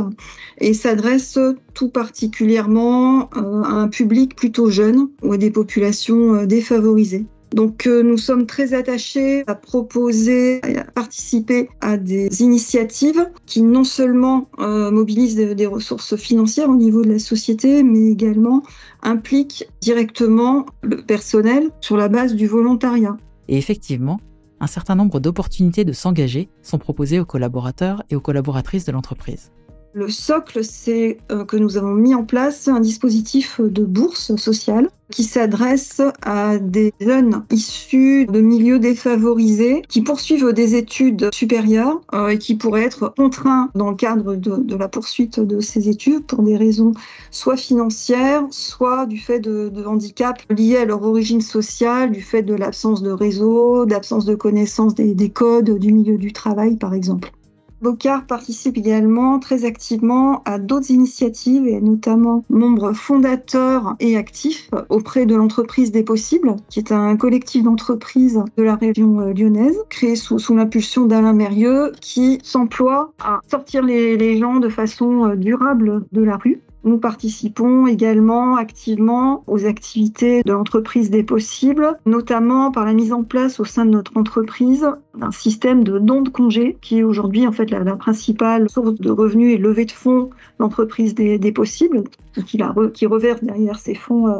et 0.58 0.74
s'adresse 0.74 1.38
tout 1.74 1.90
particulièrement 1.90 3.30
euh, 3.36 3.62
à 3.62 3.72
un 3.72 3.88
public 3.88 4.34
plutôt 4.34 4.68
jeune 4.68 5.10
ou 5.22 5.32
à 5.32 5.36
des 5.36 5.50
populations 5.50 6.34
euh, 6.34 6.46
défavorisées. 6.46 7.26
Donc 7.52 7.86
euh, 7.86 8.02
nous 8.02 8.16
sommes 8.16 8.46
très 8.46 8.74
attachés 8.74 9.42
à 9.46 9.54
proposer, 9.54 10.60
à 10.62 10.84
participer 10.84 11.68
à 11.80 11.96
des 11.96 12.42
initiatives 12.42 13.28
qui 13.46 13.62
non 13.62 13.84
seulement 13.84 14.48
euh, 14.60 14.90
mobilisent 14.90 15.36
des, 15.36 15.66
ressources 15.66 16.16
financières 16.16 16.68
au 16.68 16.76
niveau 16.76 17.02
de 17.02 17.10
la 17.10 17.18
société, 17.18 17.82
mais 17.82 18.10
également 18.10 18.62
impliquent 19.02 19.68
directement 19.80 20.66
le 20.82 21.02
personnel 21.02 21.70
sur 21.80 21.96
la 21.96 22.08
base 22.08 22.34
du 22.34 22.46
volontariat. 22.46 23.16
Et 23.48 23.56
effectivement, 23.56 24.20
un 24.60 24.66
certain 24.66 24.94
nombre 24.94 25.20
d'opportunités 25.20 25.84
de 25.84 25.92
s'engager 25.92 26.48
sont 26.62 26.78
proposées 26.78 27.20
aux 27.20 27.24
collaborateurs 27.24 28.02
et 28.10 28.16
aux 28.16 28.20
collaboratrices 28.20 28.84
de 28.84 28.92
l'entreprise. 28.92 29.52
Le 29.92 30.08
socle, 30.08 30.62
c'est 30.62 31.18
euh, 31.32 31.44
que 31.44 31.56
nous 31.56 31.76
avons 31.76 31.94
mis 31.94 32.14
en 32.14 32.22
place 32.22 32.68
un 32.68 32.78
dispositif 32.78 33.60
de 33.60 33.84
bourse 33.84 34.36
sociale 34.36 34.88
qui 35.10 35.24
s'adresse 35.24 36.00
à 36.22 36.58
des 36.58 36.92
jeunes 37.00 37.44
issus 37.50 38.26
de 38.26 38.40
milieux 38.40 38.78
défavorisés 38.78 39.82
qui 39.88 40.02
poursuivent 40.02 40.52
des 40.52 40.76
études 40.76 41.34
supérieures 41.34 42.00
euh, 42.14 42.28
et 42.28 42.38
qui 42.38 42.54
pourraient 42.54 42.84
être 42.84 43.12
contraints 43.16 43.68
dans 43.74 43.90
le 43.90 43.96
cadre 43.96 44.36
de, 44.36 44.76
la 44.76 44.86
poursuite 44.86 45.40
de 45.40 45.58
ces 45.58 45.88
études 45.88 46.24
pour 46.24 46.44
des 46.44 46.56
raisons 46.56 46.92
soit 47.32 47.56
financières, 47.56 48.46
soit 48.52 49.06
du 49.06 49.18
fait 49.18 49.40
de, 49.40 49.70
de 49.70 49.84
handicap 49.84 50.40
liés 50.50 50.76
à 50.76 50.84
leur 50.84 51.02
origine 51.02 51.40
sociale, 51.40 52.12
du 52.12 52.22
fait 52.22 52.44
de 52.44 52.54
l'absence 52.54 53.02
de 53.02 53.10
réseau, 53.10 53.86
d'absence 53.86 54.24
de 54.24 54.36
connaissance 54.36 54.94
des 54.94 55.30
codes 55.30 55.78
du 55.80 55.92
milieu 55.92 56.16
du 56.16 56.32
travail, 56.32 56.76
par 56.76 56.94
exemple. 56.94 57.32
Bocard 57.80 58.26
participe 58.26 58.76
également 58.76 59.38
très 59.38 59.64
activement 59.64 60.42
à 60.44 60.58
d'autres 60.58 60.90
initiatives 60.90 61.66
et 61.66 61.80
notamment 61.80 62.44
membre 62.50 62.92
fondateur 62.92 63.96
et 64.00 64.16
actif 64.16 64.70
auprès 64.90 65.24
de 65.24 65.34
l'entreprise 65.34 65.90
des 65.90 66.02
possibles, 66.02 66.56
qui 66.68 66.78
est 66.78 66.92
un 66.92 67.16
collectif 67.16 67.62
d'entreprises 67.62 68.42
de 68.56 68.62
la 68.62 68.74
région 68.74 69.20
euh, 69.20 69.32
lyonnaise, 69.32 69.78
créé 69.88 70.14
sous, 70.14 70.54
l'impulsion 70.54 71.06
d'Alain 71.06 71.32
Mérieux, 71.32 71.92
qui 72.00 72.38
s'emploie 72.42 73.12
à 73.18 73.40
sortir 73.48 73.82
les, 73.82 74.16
les 74.16 74.36
gens 74.36 74.56
de 74.56 74.68
façon 74.68 75.30
euh, 75.30 75.36
durable 75.36 76.04
de 76.12 76.22
la 76.22 76.36
rue 76.36 76.60
nous 76.84 76.98
participons 76.98 77.86
également 77.86 78.56
activement 78.56 79.44
aux 79.46 79.66
activités 79.66 80.42
de 80.44 80.52
l'entreprise 80.52 81.10
des 81.10 81.22
possibles, 81.22 81.98
notamment 82.06 82.70
par 82.70 82.84
la 82.84 82.94
mise 82.94 83.12
en 83.12 83.22
place 83.22 83.60
au 83.60 83.64
sein 83.64 83.84
de 83.84 83.90
notre 83.90 84.16
entreprise 84.16 84.88
d'un 85.16 85.30
système 85.30 85.84
de 85.84 85.98
dons 85.98 86.22
de 86.22 86.30
congés 86.30 86.78
qui 86.80 86.98
est 86.98 87.02
aujourd'hui 87.02 87.46
en 87.46 87.52
fait 87.52 87.70
la, 87.70 87.80
principale 87.96 88.70
source 88.70 88.94
de 88.94 89.10
revenus 89.10 89.54
et 89.54 89.58
levée 89.58 89.84
de 89.84 89.90
fonds 89.90 90.30
l'entreprise 90.58 91.14
des, 91.14 91.52
possibles, 91.52 92.04
qui, 92.46 92.56
la 92.56 92.70
reverse 92.70 93.42
derrière 93.42 93.78
ces 93.78 93.94
fonds 93.94 94.28
euh, 94.28 94.36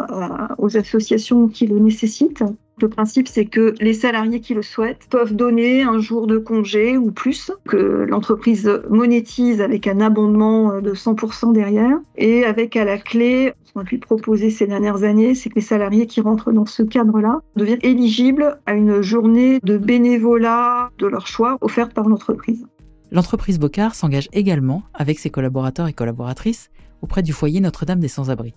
aux 0.58 0.76
associations 0.76 1.48
qui 1.48 1.66
le 1.66 1.78
nécessitent. 1.78 2.44
Le 2.80 2.88
principe, 2.88 3.28
c'est 3.28 3.44
que 3.44 3.74
les 3.80 3.92
salariés 3.92 4.40
qui 4.40 4.54
le 4.54 4.62
souhaitent 4.62 5.06
peuvent 5.10 5.34
donner 5.34 5.82
un 5.82 5.98
jour 5.98 6.26
de 6.26 6.38
congé 6.38 6.96
ou 6.96 7.10
plus, 7.10 7.52
que 7.68 7.76
l'entreprise 8.08 8.80
monétise 8.88 9.60
avec 9.60 9.86
un 9.86 10.00
abondement 10.00 10.80
de 10.80 10.94
100% 10.94 11.52
derrière, 11.52 11.98
et 12.16 12.44
avec 12.44 12.76
à 12.76 12.84
la 12.84 12.96
clé, 12.96 13.52
ce 13.64 13.74
qu'on 13.74 13.80
a 13.80 13.84
pu 13.84 13.98
proposer 13.98 14.48
ces 14.48 14.66
dernières 14.66 15.02
années, 15.02 15.34
c'est 15.34 15.50
que 15.50 15.56
les 15.56 15.60
salariés 15.60 16.06
qui 16.06 16.22
rentrent 16.22 16.52
dans 16.52 16.64
ce 16.64 16.82
cadre-là 16.82 17.40
deviennent 17.54 17.80
éligibles 17.82 18.58
à 18.64 18.72
une 18.72 19.02
journée 19.02 19.60
de 19.62 19.76
bénévolat 19.76 20.90
de 20.98 21.06
leur 21.06 21.26
choix 21.26 21.58
offerte 21.60 21.92
par 21.92 22.08
l'entreprise. 22.08 22.66
L'entreprise 23.12 23.58
Bocard 23.58 23.94
s'engage 23.94 24.28
également, 24.32 24.84
avec 24.94 25.18
ses 25.18 25.30
collaborateurs 25.30 25.88
et 25.88 25.92
collaboratrices, 25.92 26.70
auprès 27.02 27.22
du 27.22 27.32
foyer 27.32 27.60
Notre-Dame 27.60 28.00
des 28.00 28.08
Sans-Abris. 28.08 28.54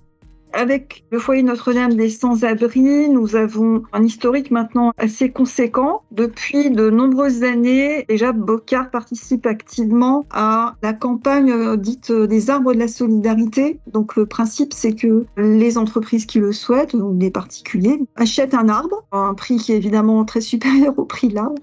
Avec 0.55 1.03
le 1.09 1.17
foyer 1.17 1.41
Notre-Dame 1.41 1.95
des 1.95 2.09
Sans-Abri, 2.09 3.09
nous 3.09 3.35
avons 3.35 3.81
un 3.91 4.03
historique 4.03 4.51
maintenant 4.51 4.91
assez 4.97 5.31
conséquent. 5.31 6.03
Depuis 6.11 6.69
de 6.69 6.91
nombreuses 6.91 7.43
années, 7.43 8.05
déjà, 8.07 8.33
Bocard 8.33 8.91
participe 8.91 9.47
activement 9.47 10.25
à 10.29 10.75
la 10.83 10.93
campagne 10.93 11.75
dite 11.77 12.11
des 12.11 12.51
arbres 12.51 12.73
de 12.73 12.79
la 12.79 12.87
solidarité. 12.87 13.79
Donc, 13.91 14.15
le 14.15 14.27
principe, 14.27 14.73
c'est 14.73 14.93
que 14.93 15.25
les 15.37 15.79
entreprises 15.79 16.27
qui 16.27 16.37
le 16.37 16.51
souhaitent, 16.51 16.93
ou 16.93 17.17
les 17.19 17.31
particuliers, 17.31 17.99
achètent 18.15 18.53
un 18.53 18.69
arbre, 18.69 19.05
à 19.11 19.17
un 19.17 19.33
prix 19.33 19.57
qui 19.57 19.73
est 19.73 19.77
évidemment 19.77 20.23
très 20.23 20.41
supérieur 20.41 20.93
au 20.97 21.05
prix 21.05 21.29
de 21.29 21.35
l'arbre, 21.35 21.55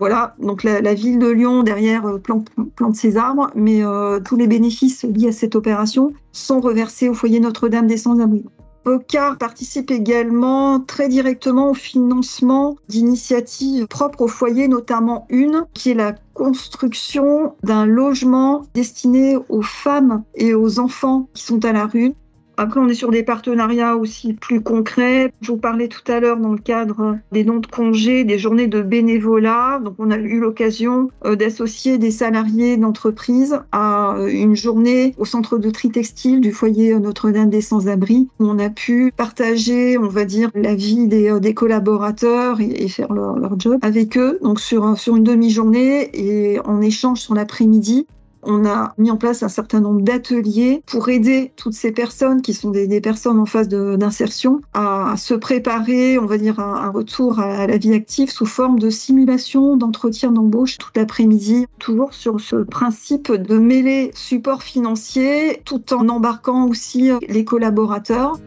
voilà, 0.00 0.34
donc 0.38 0.64
la, 0.64 0.94
ville 0.94 1.18
de 1.18 1.28
Lyon 1.28 1.62
derrière 1.62 2.06
euh, 2.06 2.18
plante, 2.18 2.48
ses 2.94 3.18
arbres, 3.18 3.50
mais 3.54 3.84
euh, 3.84 4.18
tous 4.18 4.34
les 4.34 4.46
bénéfices 4.46 5.04
liés 5.04 5.28
à 5.28 5.32
cette 5.32 5.54
opération 5.54 6.14
sont 6.32 6.60
reversés 6.60 7.10
au 7.10 7.14
foyer 7.14 7.38
Notre-Dame 7.38 7.86
des 7.86 7.98
Sans-Abri. 7.98 8.46
Bocard 8.82 9.36
participe 9.36 9.90
également 9.90 10.80
très 10.80 11.10
directement 11.10 11.72
au 11.72 11.74
financement 11.74 12.76
d'initiatives 12.88 13.86
propres 13.88 14.22
au 14.22 14.28
foyer, 14.28 14.68
notamment 14.68 15.26
une 15.28 15.66
qui 15.74 15.90
est 15.90 15.94
la 15.94 16.14
construction 16.32 17.54
d'un 17.62 17.84
logement 17.84 18.62
destiné 18.72 19.36
aux 19.50 19.60
femmes 19.60 20.22
et 20.34 20.54
aux 20.54 20.80
enfants 20.80 21.28
qui 21.34 21.42
sont 21.42 21.62
à 21.66 21.72
la 21.72 21.84
rue 21.84 22.14
Après, 22.62 22.78
on 22.78 22.88
est 22.88 22.94
sur 22.94 23.10
des 23.10 23.22
partenariats 23.22 23.96
aussi 23.96 24.34
plus 24.34 24.60
concrets. 24.60 25.32
Je 25.40 25.50
vous 25.50 25.56
parlais 25.56 25.88
tout 25.88 26.02
à 26.12 26.20
l'heure 26.20 26.36
dans 26.36 26.52
le 26.52 26.58
cadre 26.58 27.16
des 27.32 27.42
dons 27.42 27.56
de 27.56 27.66
congés, 27.66 28.22
des 28.24 28.38
journées 28.38 28.66
de 28.66 28.82
bénévolat. 28.82 29.80
Donc, 29.82 29.94
on 29.98 30.10
a 30.10 30.18
eu 30.18 30.40
l'occasion 30.40 31.08
euh, 31.24 31.36
d'associer 31.36 31.96
des 31.96 32.10
salariés 32.10 32.76
d'entreprise 32.76 33.58
à 33.72 34.14
euh, 34.14 34.26
une 34.26 34.56
journée 34.56 35.14
au 35.16 35.24
centre 35.24 35.56
de 35.56 35.70
tri 35.70 35.88
textile 35.88 36.42
du 36.42 36.52
foyer 36.52 37.00
Notre-Dame 37.00 37.48
des 37.48 37.62
Sans-Abri. 37.62 38.28
On 38.40 38.58
a 38.58 38.68
pu 38.68 39.10
partager, 39.16 39.96
on 39.96 40.08
va 40.08 40.26
dire, 40.26 40.50
la 40.54 40.74
vie 40.74 41.08
des, 41.08 41.54
collaborateurs 41.54 42.60
et, 42.60 42.88
faire 42.88 43.14
leur, 43.14 43.38
leur, 43.38 43.58
job 43.58 43.78
avec 43.80 44.18
eux. 44.18 44.38
Donc, 44.42 44.60
sur, 44.60 44.98
sur 44.98 45.16
une 45.16 45.24
demi-journée 45.24 46.10
et 46.12 46.60
en 46.60 46.82
échange 46.82 47.20
sur 47.20 47.32
l'après-midi. 47.32 48.06
On 48.42 48.64
a 48.64 48.94
mis 48.96 49.10
en 49.10 49.16
place 49.16 49.42
un 49.42 49.48
certain 49.48 49.80
nombre 49.80 50.00
d'ateliers 50.00 50.82
pour 50.86 51.10
aider 51.10 51.52
toutes 51.56 51.74
ces 51.74 51.92
personnes 51.92 52.40
qui 52.40 52.54
sont 52.54 52.70
des, 52.70 53.00
personnes 53.00 53.38
en 53.38 53.44
phase 53.44 53.68
d'insertion 53.68 54.60
à, 54.72 55.14
se 55.18 55.34
préparer, 55.34 56.18
on 56.18 56.24
va 56.24 56.38
dire, 56.38 56.58
un, 56.58 56.90
retour 56.90 57.38
à, 57.38 57.66
la 57.66 57.76
vie 57.76 57.92
active 57.92 58.30
sous 58.30 58.46
forme 58.46 58.78
de 58.78 58.88
simulation, 58.88 59.76
d'entretien 59.76 60.32
d'embauche 60.32 60.78
toute 60.78 60.96
l'après-midi, 60.96 61.66
toujours 61.78 62.14
sur 62.14 62.40
ce 62.40 62.56
principe 62.56 63.30
de 63.30 63.58
mêler 63.58 64.10
support 64.14 64.62
financier 64.62 65.60
tout 65.66 65.92
en 65.92 66.08
embarquant 66.08 66.66
aussi 66.66 67.10
les 67.28 67.44
collaborateurs. 67.44 68.38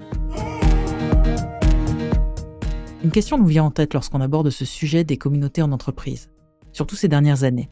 Une 3.03 3.11
question 3.11 3.37
nous 3.37 3.45
vient 3.45 3.65
en 3.65 3.71
tête 3.71 3.93
lorsqu'on 3.93 4.21
aborde 4.21 4.49
ce 4.49 4.65
sujet 4.65 5.03
des 5.03 5.17
communautés 5.17 5.61
en 5.61 5.71
entreprise, 5.71 6.29
surtout 6.71 6.95
ces 6.95 7.07
dernières 7.07 7.43
années. 7.43 7.69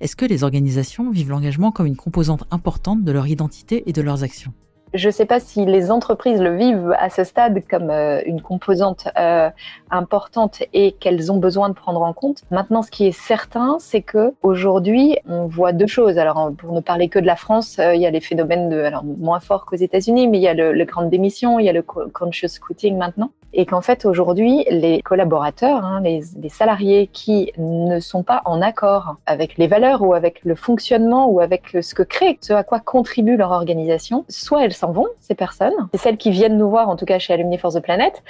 Est-ce 0.00 0.14
que 0.14 0.24
les 0.24 0.44
organisations 0.44 1.10
vivent 1.10 1.30
l'engagement 1.30 1.72
comme 1.72 1.86
une 1.86 1.96
composante 1.96 2.44
importante 2.52 3.02
de 3.02 3.10
leur 3.10 3.26
identité 3.26 3.82
et 3.86 3.92
de 3.92 4.00
leurs 4.00 4.22
actions? 4.22 4.52
Je 4.94 5.08
ne 5.08 5.12
sais 5.12 5.26
pas 5.26 5.40
si 5.40 5.64
les 5.64 5.90
entreprises 5.90 6.40
le 6.40 6.56
vivent 6.56 6.94
à 6.98 7.10
ce 7.10 7.24
stade 7.24 7.62
comme 7.68 7.90
euh, 7.90 8.20
une 8.26 8.40
composante 8.40 9.08
euh, 9.18 9.50
importante 9.90 10.62
et 10.72 10.92
qu'elles 10.92 11.30
ont 11.30 11.38
besoin 11.38 11.68
de 11.68 11.74
prendre 11.74 12.02
en 12.02 12.12
compte. 12.12 12.42
Maintenant, 12.50 12.82
ce 12.82 12.90
qui 12.90 13.06
est 13.06 13.12
certain, 13.12 13.76
c'est 13.80 14.02
que 14.02 14.34
aujourd'hui, 14.42 15.18
on 15.28 15.46
voit 15.46 15.72
deux 15.72 15.86
choses. 15.86 16.18
Alors, 16.18 16.52
pour 16.56 16.72
ne 16.72 16.80
parler 16.80 17.08
que 17.08 17.18
de 17.18 17.26
la 17.26 17.36
France, 17.36 17.78
euh, 17.78 17.94
il 17.94 18.00
y 18.00 18.06
a 18.06 18.10
les 18.10 18.20
phénomènes 18.20 18.68
de, 18.68 18.80
alors 18.80 19.04
moins 19.04 19.40
forts 19.40 19.66
qu'aux 19.66 19.76
États-Unis, 19.76 20.28
mais 20.28 20.38
il 20.38 20.42
y 20.42 20.48
a 20.48 20.54
le, 20.54 20.72
le 20.72 20.84
grande 20.84 21.10
démission, 21.10 21.58
il 21.58 21.66
y 21.66 21.68
a 21.68 21.72
le 21.72 21.82
conscious 21.82 22.58
quitting 22.66 22.96
maintenant 22.96 23.30
et 23.52 23.66
qu'en 23.66 23.80
fait 23.80 24.04
aujourd'hui 24.04 24.64
les 24.70 25.00
collaborateurs, 25.02 25.84
hein, 25.84 26.00
les, 26.02 26.22
les, 26.40 26.48
salariés 26.48 27.08
qui 27.12 27.52
ne 27.56 27.98
sont 27.98 28.22
pas 28.22 28.42
en 28.44 28.60
accord 28.60 29.16
avec 29.26 29.56
les 29.56 29.66
valeurs 29.66 30.02
ou 30.02 30.14
avec 30.14 30.44
le 30.44 30.54
fonctionnement 30.54 31.28
ou 31.28 31.40
avec 31.40 31.76
ce 31.80 31.94
que 31.94 32.02
crée, 32.02 32.38
ce 32.40 32.52
à 32.52 32.62
quoi 32.62 32.80
contribue 32.80 33.36
leur 33.36 33.52
organisation, 33.52 34.24
soit 34.28 34.64
s'en 34.78 34.92
vont, 34.92 35.06
ces 35.20 35.34
personnes, 35.34 35.74
c'est 35.92 36.00
celles 36.00 36.16
qui 36.16 36.30
viennent 36.30 36.56
nous 36.56 36.70
voir 36.70 36.88
en 36.88 36.96
tout 36.96 37.04
cas 37.04 37.18
chez 37.18 37.34
Alumni 37.34 37.58
for 37.58 37.72
the 37.72 37.80
Planet, 37.80 38.22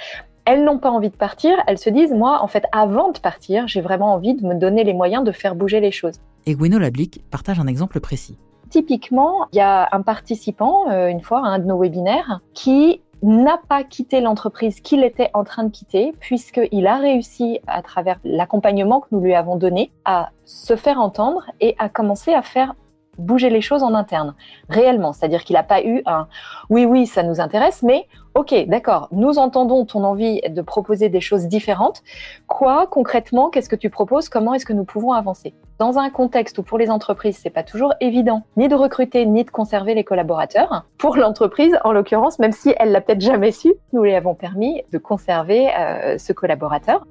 elles 0.45 0.63
n'ont 0.63 0.79
pas 0.79 0.89
envie 0.89 1.09
de 1.09 1.15
partir, 1.15 1.51
elles 1.67 1.77
se 1.77 1.89
disent, 1.89 2.11
moi, 2.11 2.39
en 2.41 2.47
fait, 2.47 2.65
avant 2.71 3.11
de 3.11 3.19
partir, 3.19 3.67
j'ai 3.67 3.81
vraiment 3.81 4.13
envie 4.13 4.33
de 4.33 4.45
me 4.45 4.55
donner 4.55 4.83
les 4.83 4.93
moyens 4.93 5.23
de 5.23 5.31
faire 5.31 5.53
bouger 5.53 5.79
les 5.79 5.91
choses. 5.91 6.15
Et 6.47 6.55
Gweno 6.55 6.79
Lablic 6.79 7.21
partage 7.29 7.59
un 7.59 7.67
exemple 7.67 7.99
précis. 7.99 8.35
Typiquement, 8.69 9.47
il 9.53 9.57
y 9.57 9.61
a 9.61 9.87
un 9.91 10.01
participant, 10.01 10.89
euh, 10.89 11.07
une 11.07 11.21
fois, 11.21 11.39
à 11.39 11.49
un 11.49 11.59
de 11.59 11.65
nos 11.65 11.79
webinaires, 11.79 12.41
qui 12.53 13.01
n'a 13.21 13.59
pas 13.67 13.83
quitté 13.83 14.21
l'entreprise 14.21 14.79
qu'il 14.79 15.03
était 15.03 15.29
en 15.33 15.43
train 15.43 15.65
de 15.65 15.69
quitter, 15.69 16.13
puisqu'il 16.19 16.87
a 16.87 16.97
réussi, 16.97 17.59
à 17.67 17.81
travers 17.81 18.19
l'accompagnement 18.23 19.01
que 19.01 19.07
nous 19.11 19.19
lui 19.19 19.35
avons 19.35 19.55
donné, 19.55 19.91
à 20.05 20.29
se 20.45 20.75
faire 20.75 20.99
entendre 20.99 21.43
et 21.59 21.75
à 21.77 21.89
commencer 21.89 22.33
à 22.33 22.41
faire 22.41 22.73
bouger 23.19 23.49
les 23.49 23.61
choses 23.61 23.83
en 23.83 23.93
interne, 23.93 24.35
réellement. 24.69 25.13
C'est-à-dire 25.13 25.43
qu'il 25.43 25.55
n'a 25.55 25.63
pas 25.63 25.81
eu 25.83 26.01
un 26.05 26.27
oui, 26.69 26.85
oui, 26.85 27.05
ça 27.05 27.23
nous 27.23 27.39
intéresse, 27.39 27.83
mais 27.83 28.07
ok, 28.35 28.53
d'accord, 28.67 29.07
nous 29.11 29.39
entendons 29.39 29.85
ton 29.85 30.03
envie 30.03 30.41
de 30.41 30.61
proposer 30.61 31.09
des 31.09 31.21
choses 31.21 31.47
différentes. 31.47 32.03
Quoi 32.47 32.87
concrètement, 32.87 33.49
qu'est-ce 33.49 33.69
que 33.69 33.75
tu 33.75 33.89
proposes? 33.89 34.29
Comment 34.29 34.53
est-ce 34.53 34.65
que 34.65 34.73
nous 34.73 34.85
pouvons 34.85 35.13
avancer? 35.13 35.53
Dans 35.79 35.97
un 35.97 36.09
contexte 36.09 36.57
où 36.57 36.63
pour 36.63 36.77
les 36.77 36.89
entreprises, 36.89 37.39
c'est 37.41 37.49
pas 37.49 37.63
toujours 37.63 37.93
évident 38.01 38.43
ni 38.57 38.67
de 38.67 38.75
recruter 38.75 39.25
ni 39.25 39.43
de 39.43 39.49
conserver 39.49 39.95
les 39.95 40.03
collaborateurs, 40.03 40.85
pour 40.97 41.15
l'entreprise, 41.15 41.77
en 41.83 41.91
l'occurrence, 41.91 42.39
même 42.39 42.51
si 42.51 42.73
elle 42.77 42.91
l'a 42.91 43.01
peut-être 43.01 43.21
jamais 43.21 43.51
su, 43.51 43.73
nous 43.93 44.03
lui 44.03 44.13
avons 44.13 44.35
permis 44.35 44.83
de 44.91 44.97
conserver 44.97 45.69
euh, 45.77 46.17
ce 46.17 46.33
collaborateur. 46.33 47.05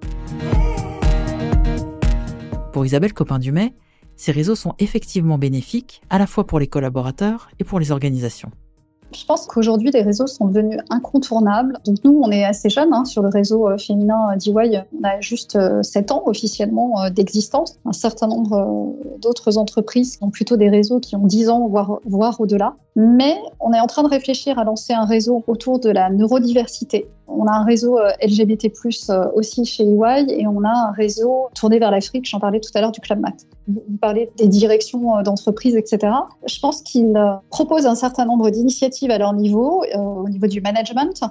Pour 2.72 2.84
Isabelle 2.84 3.12
Copin-Dumay, 3.12 3.72
ces 4.18 4.32
réseaux 4.32 4.56
sont 4.56 4.74
effectivement 4.80 5.38
bénéfiques 5.38 6.02
à 6.10 6.18
la 6.18 6.26
fois 6.26 6.44
pour 6.44 6.58
les 6.58 6.66
collaborateurs 6.66 7.48
et 7.60 7.64
pour 7.64 7.78
les 7.78 7.92
organisations. 7.92 8.50
Je 9.14 9.24
pense 9.24 9.46
qu'aujourd'hui, 9.46 9.90
les 9.90 10.02
réseaux 10.02 10.26
sont 10.26 10.46
devenus 10.46 10.80
incontournables. 10.90 11.78
Donc 11.86 11.96
nous, 12.04 12.20
on 12.22 12.30
est 12.30 12.44
assez 12.44 12.68
jeunes 12.68 12.92
hein, 12.92 13.06
sur 13.06 13.22
le 13.22 13.28
réseau 13.28 13.68
euh, 13.68 13.78
féminin 13.78 14.36
d'EY. 14.36 14.82
On 15.00 15.04
a 15.04 15.20
juste 15.20 15.56
7 15.82 16.10
euh, 16.10 16.14
ans 16.14 16.24
officiellement 16.26 17.00
euh, 17.00 17.10
d'existence. 17.10 17.78
Un 17.86 17.92
certain 17.92 18.26
nombre 18.26 18.92
d'autres 19.22 19.56
entreprises 19.56 20.18
ont 20.20 20.30
plutôt 20.30 20.56
des 20.56 20.68
réseaux 20.68 21.00
qui 21.00 21.16
ont 21.16 21.24
10 21.24 21.48
ans, 21.48 21.68
voire, 21.68 22.00
voire 22.04 22.38
au-delà. 22.40 22.74
Mais 22.96 23.38
on 23.60 23.72
est 23.72 23.80
en 23.80 23.86
train 23.86 24.02
de 24.02 24.08
réfléchir 24.08 24.58
à 24.58 24.64
lancer 24.64 24.92
un 24.92 25.06
réseau 25.06 25.42
autour 25.46 25.78
de 25.78 25.88
la 25.88 26.10
neurodiversité. 26.10 27.08
On 27.28 27.46
a 27.46 27.52
un 27.52 27.64
réseau 27.64 27.98
LGBT+, 28.22 28.72
aussi 29.34 29.64
chez 29.64 29.84
EY, 29.84 30.26
et 30.28 30.46
on 30.48 30.64
a 30.64 30.88
un 30.88 30.90
réseau 30.90 31.46
tourné 31.54 31.78
vers 31.78 31.92
l'Afrique, 31.92 32.28
j'en 32.28 32.40
parlais 32.40 32.58
tout 32.58 32.70
à 32.74 32.80
l'heure 32.80 32.92
du 32.92 33.00
Club 33.00 33.20
Mat 33.20 33.46
vous 33.68 33.98
parlez 34.00 34.30
des 34.36 34.48
directions 34.48 35.16
euh, 35.16 35.22
d'entreprise, 35.22 35.76
etc. 35.76 36.12
Je 36.46 36.58
pense 36.60 36.82
qu'ils 36.82 37.16
euh, 37.16 37.34
proposent 37.50 37.86
un 37.86 37.94
certain 37.94 38.24
nombre 38.24 38.50
d'initiatives 38.50 39.10
à 39.10 39.18
leur 39.18 39.32
niveau, 39.34 39.84
euh, 39.84 39.98
au 39.98 40.28
niveau 40.28 40.46
du 40.46 40.60
management, 40.60 41.22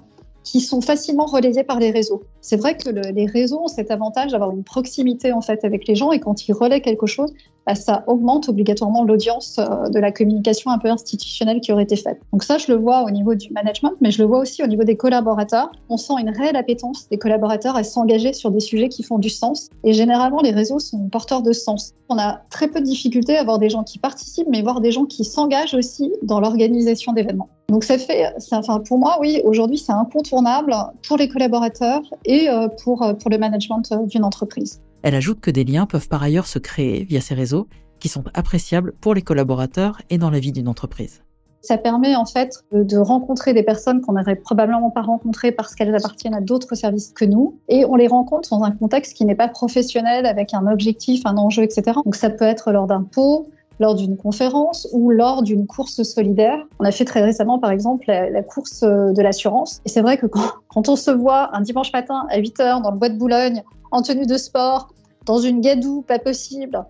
qui 0.43 0.61
sont 0.61 0.79
facilement 0.79 1.25
relayées 1.25 1.63
par 1.63 1.79
les 1.79 1.91
réseaux. 1.91 2.23
C'est 2.39 2.55
vrai 2.55 2.77
que 2.77 2.89
les 2.89 3.25
réseaux 3.25 3.63
ont 3.63 3.67
cet 3.67 3.91
avantage 3.91 4.31
d'avoir 4.31 4.51
une 4.51 4.63
proximité 4.63 5.33
en 5.33 5.41
fait 5.41 5.65
avec 5.65 5.87
les 5.87 5.95
gens 5.95 6.13
et 6.13 6.21
quand 6.21 6.47
ils 6.47 6.53
relaient 6.53 6.79
quelque 6.79 7.05
chose, 7.05 7.33
bah, 7.67 7.75
ça 7.75 8.05
augmente 8.07 8.47
obligatoirement 8.47 9.03
l'audience 9.03 9.59
euh, 9.59 9.89
de 9.89 9.99
la 9.99 10.13
communication 10.13 10.71
un 10.71 10.77
peu 10.77 10.89
institutionnelle 10.89 11.59
qui 11.59 11.73
aurait 11.73 11.83
été 11.83 11.97
faite. 11.97 12.21
Donc 12.31 12.43
ça, 12.43 12.57
je 12.57 12.71
le 12.71 12.77
vois 12.77 13.03
au 13.03 13.11
niveau 13.11 13.35
du 13.35 13.51
management, 13.51 13.91
mais 13.99 14.09
je 14.09 14.21
le 14.21 14.27
vois 14.27 14.39
aussi 14.39 14.63
au 14.63 14.67
niveau 14.67 14.85
des 14.85 14.95
collaborateurs. 14.95 15.69
On 15.89 15.97
sent 15.97 16.13
une 16.21 16.29
réelle 16.29 16.55
appétence 16.55 17.09
des 17.09 17.17
collaborateurs 17.17 17.75
à 17.75 17.83
s'engager 17.83 18.31
sur 18.31 18.51
des 18.51 18.61
sujets 18.61 18.87
qui 18.87 19.03
font 19.03 19.19
du 19.19 19.29
sens. 19.29 19.69
Et 19.83 19.91
généralement, 19.91 20.41
les 20.41 20.51
réseaux 20.51 20.79
sont 20.79 21.09
porteurs 21.09 21.41
de 21.41 21.51
sens. 21.51 21.91
On 22.07 22.17
a 22.17 22.39
très 22.49 22.69
peu 22.69 22.79
de 22.79 22.85
difficultés 22.85 23.37
à 23.37 23.41
avoir 23.41 23.59
des 23.59 23.69
gens 23.69 23.83
qui 23.83 23.99
participent, 23.99 24.47
mais 24.49 24.61
voir 24.61 24.79
des 24.79 24.91
gens 24.91 25.03
qui 25.03 25.25
s'engagent 25.25 25.73
aussi 25.73 26.13
dans 26.23 26.39
l'organisation 26.39 27.11
d'événements. 27.11 27.49
Donc 27.69 27.83
ça 27.83 27.97
fait, 27.97 28.33
enfin 28.51 28.79
pour 28.79 28.97
moi, 28.97 29.17
oui, 29.19 29.41
aujourd'hui 29.43 29.77
c'est 29.77 29.91
incontournable 29.91 30.73
pour 31.05 31.17
les 31.17 31.27
collaborateurs 31.27 32.01
et 32.23 32.49
euh, 32.49 32.69
pour, 32.81 33.03
euh, 33.03 33.13
pour 33.13 33.29
le 33.29 33.37
management 33.37 33.83
d'une 34.05 34.23
entreprise. 34.23 34.79
Elle 35.03 35.15
ajoute 35.15 35.39
que 35.39 35.51
des 35.51 35.63
liens 35.63 35.85
peuvent 35.85 36.07
par 36.07 36.23
ailleurs 36.23 36.47
se 36.47 36.59
créer 36.59 37.03
via 37.03 37.21
ces 37.21 37.35
réseaux 37.35 37.67
qui 37.99 38.09
sont 38.09 38.23
appréciables 38.33 38.93
pour 38.99 39.13
les 39.13 39.21
collaborateurs 39.21 40.01
et 40.09 40.17
dans 40.17 40.29
la 40.29 40.39
vie 40.39 40.51
d'une 40.51 40.67
entreprise. 40.67 41.23
Ça 41.61 41.77
permet 41.77 42.15
en 42.15 42.25
fait 42.25 42.63
de 42.71 42.97
rencontrer 42.97 43.53
des 43.53 43.63
personnes 43.63 44.01
qu'on 44.01 44.13
n'aurait 44.13 44.35
probablement 44.35 44.91
pas 44.91 45.01
rencontrées 45.01 45.51
parce 45.51 45.75
qu'elles 45.75 45.93
appartiennent 45.95 46.35
à 46.35 46.41
d'autres 46.41 46.75
services 46.75 47.11
que 47.11 47.25
nous. 47.25 47.59
Et 47.67 47.83
on 47.83 47.95
les 47.95 48.07
rencontre 48.07 48.49
dans 48.51 48.63
un 48.63 48.71
contexte 48.71 49.17
qui 49.17 49.25
n'est 49.25 49.35
pas 49.35 49.47
professionnel, 49.47 50.25
avec 50.25 50.53
un 50.53 50.67
objectif, 50.67 51.21
un 51.25 51.35
enjeu, 51.37 51.63
etc. 51.63 51.97
Donc 52.05 52.15
ça 52.15 52.29
peut 52.29 52.45
être 52.45 52.71
lors 52.71 52.87
d'un 52.87 53.03
pot, 53.03 53.47
lors 53.79 53.95
d'une 53.95 54.17
conférence 54.17 54.87
ou 54.93 55.09
lors 55.09 55.43
d'une 55.43 55.67
course 55.67 56.03
solidaire. 56.03 56.57
On 56.79 56.85
a 56.85 56.91
fait 56.91 57.05
très 57.05 57.21
récemment, 57.21 57.59
par 57.59 57.71
exemple, 57.71 58.05
la, 58.07 58.43
course 58.43 58.81
de 58.81 59.21
l'assurance. 59.21 59.81
Et 59.85 59.89
c'est 59.89 60.01
vrai 60.01 60.17
que 60.17 60.25
quand, 60.25 60.49
quand, 60.69 60.89
on 60.89 60.95
se 60.95 61.11
voit 61.11 61.55
un 61.55 61.61
dimanche 61.61 61.91
matin 61.91 62.27
à 62.29 62.37
8 62.37 62.59
heures 62.59 62.81
dans 62.81 62.91
le 62.91 62.97
bois 62.97 63.09
de 63.09 63.17
Boulogne, 63.17 63.63
en 63.91 64.01
tenue 64.01 64.25
de 64.25 64.37
sport, 64.37 64.93
dans 65.25 65.37
une 65.37 65.61
gadoue, 65.61 66.01
pas 66.01 66.19
possible, 66.19 66.85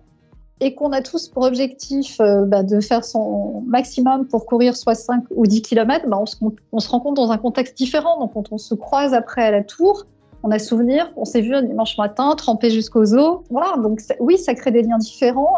et 0.60 0.74
qu'on 0.74 0.92
a 0.92 1.02
tous 1.02 1.28
pour 1.28 1.44
objectif 1.44 2.20
euh, 2.20 2.44
bah, 2.44 2.62
de 2.62 2.80
faire 2.80 3.04
son 3.04 3.62
maximum 3.66 4.26
pour 4.26 4.46
courir 4.46 4.76
soit 4.76 4.94
5 4.94 5.24
ou 5.30 5.46
10 5.46 5.62
km, 5.62 6.06
bah, 6.08 6.18
on, 6.20 6.26
se, 6.26 6.88
compte 6.88 7.16
dans 7.16 7.30
un 7.30 7.38
contexte 7.38 7.76
différent. 7.76 8.18
Donc, 8.18 8.34
quand 8.34 8.52
on 8.52 8.58
se 8.58 8.74
croise 8.74 9.14
après 9.14 9.42
à 9.42 9.50
la 9.50 9.62
tour, 9.62 10.04
on 10.42 10.50
a 10.50 10.58
souvenir, 10.58 11.12
on 11.16 11.24
s'est 11.24 11.40
vu 11.40 11.54
un 11.54 11.62
dimanche 11.62 11.96
matin, 11.98 12.34
trempé 12.36 12.70
jusqu'aux 12.70 13.14
os. 13.14 13.40
Voilà, 13.50 13.76
donc 13.82 14.00
oui, 14.20 14.38
ça 14.38 14.54
crée 14.54 14.70
des 14.70 14.82
liens 14.82 14.98
différents. 14.98 15.56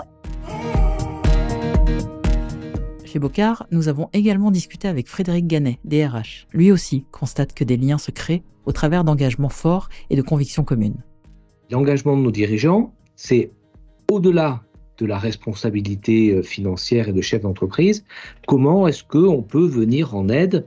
Chez 3.05 3.19
Bocard, 3.19 3.67
nous 3.73 3.89
avons 3.89 4.09
également 4.13 4.51
discuté 4.51 4.87
avec 4.87 5.09
Frédéric 5.09 5.47
Ganet, 5.47 5.79
DRH. 5.85 6.47
Lui 6.53 6.71
aussi 6.71 7.05
constate 7.11 7.53
que 7.55 7.65
des 7.65 7.77
liens 7.77 7.99
se 7.99 8.11
créent 8.11 8.45
au 8.67 8.73
travers 8.73 9.03
d'engagements 9.03 9.49
forts 9.49 9.89
et 10.11 10.17
de 10.17 10.23
convictions 10.23 10.63
communes. 10.63 11.03
L'engagement 11.71 12.17
de 12.17 12.23
nos 12.23 12.33
dirigeants, 12.33 12.93
c'est 13.15 13.51
au-delà 14.11 14.63
de 14.99 15.07
la 15.07 15.19
responsabilité 15.19 16.33
euh, 16.33 16.43
financière 16.43 17.09
et 17.09 17.13
de 17.13 17.21
chef 17.21 17.43
d'entreprise, 17.43 18.05
comment 18.47 18.89
est-ce 18.89 19.05
qu'on 19.05 19.43
peut 19.43 19.67
venir 19.67 20.15
en 20.15 20.29
aide 20.29 20.67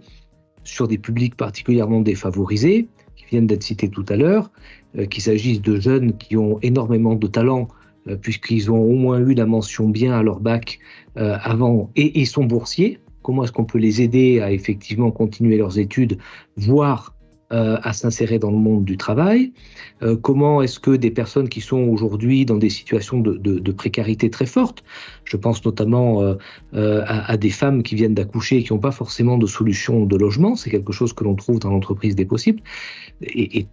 sur 0.63 0.88
des 0.88 0.98
publics 0.98 1.36
particulièrement 1.36 2.00
défavorisés, 2.00 2.88
qui 3.16 3.26
viennent 3.26 3.48
d'être 3.48 3.63
cités 3.63 3.89
tout 3.89 4.06
à 4.08 4.16
l'heure, 4.16 4.50
euh, 4.98 5.06
qu'il 5.06 5.22
s'agisse 5.22 5.62
de 5.62 5.80
jeunes 5.80 6.18
qui 6.18 6.38
ont 6.38 6.58
énormément 6.62 7.16
de 7.16 7.28
talent, 7.28 7.68
euh, 8.08 8.16
puisqu'ils 8.16 8.72
ont 8.72 8.82
au 8.82 8.96
moins 8.96 9.20
eu 9.20 9.34
la 9.34 9.46
mention 9.46 9.89
bien 9.89 10.13
à 10.13 10.24
leur 10.24 10.39
bac 10.39 10.80
avant 11.16 11.92
et, 11.96 12.20
ils 12.20 12.26
sont 12.26 12.44
boursiers, 12.44 13.00
comment 13.22 13.44
est-ce 13.44 13.52
qu'on 13.52 13.66
peut 13.66 13.78
les 13.78 14.02
aider 14.02 14.39
à 14.39 14.52
effectivement 14.52 15.12
continuer 15.12 15.58
leurs 15.58 15.78
études, 15.78 16.18
voire 16.58 17.12
à 17.54 17.94
s'insérer 17.94 18.39
dans 18.39 18.52
le 18.52 18.58
monde 18.58 18.86
du 18.86 18.98
travail. 18.98 19.52
Euh, 20.02 20.16
Comment 20.16 20.62
est-ce 20.62 20.80
que 20.80 20.92
des 20.92 21.12
personnes 21.12 21.50
qui 21.50 21.62
sont 21.62 21.80
aujourd'hui 21.80 22.46
dans 22.46 22.58
des 22.58 22.70
situations 22.70 23.20
de, 23.20 23.72
précarité 23.72 24.30
très 24.30 24.46
fortes, 24.46 24.84
je 25.26 25.36
pense 25.36 25.63
notamment 25.66 26.22
euh, 26.22 27.02
à, 27.06 27.38
des 27.38 27.50
femmes 27.50 27.82
qui 27.84 27.96
viennent 27.96 28.13
d'accoucher 28.13 28.58
et 28.58 28.63
qui 28.63 28.72
n'ont 28.72 28.80
pas 28.80 28.92
forcément 28.92 29.38
de 29.38 29.48
solution 29.48 30.06
de 30.06 30.16
logement, 30.16 30.56
c'est 30.56 30.70
quelque 30.70 30.94
chose 30.94 31.12
que 31.13 31.24
l'on 31.24 31.36
trouve 31.36 31.60
dans 31.60 31.72
l'entreprise 31.72 32.16
des 32.16 32.26
possibles, 32.26 32.62
et, 33.22 33.68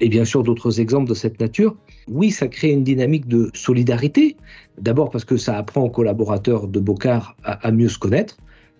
bien 0.00 0.24
sûr 0.24 0.42
d'autres 0.42 0.80
exemples 0.80 1.08
de 1.08 1.14
cette 1.14 1.40
nature. 1.40 1.76
Oui, 2.08 2.30
ça 2.30 2.48
crée 2.48 2.70
une 2.70 2.84
dynamique 2.84 3.26
de 3.28 3.50
solidarité, 3.54 4.36
d'abord 4.80 5.10
parce 5.10 5.24
que 5.24 5.36
ça 5.36 5.56
apprend 5.56 5.82
aux 5.82 5.90
collaborateurs 5.90 6.66
de 6.68 6.80
Bocard 6.80 7.36
à 7.44 7.70
mieux 7.70 7.88
se 7.88 7.98
connaître, 7.98 8.36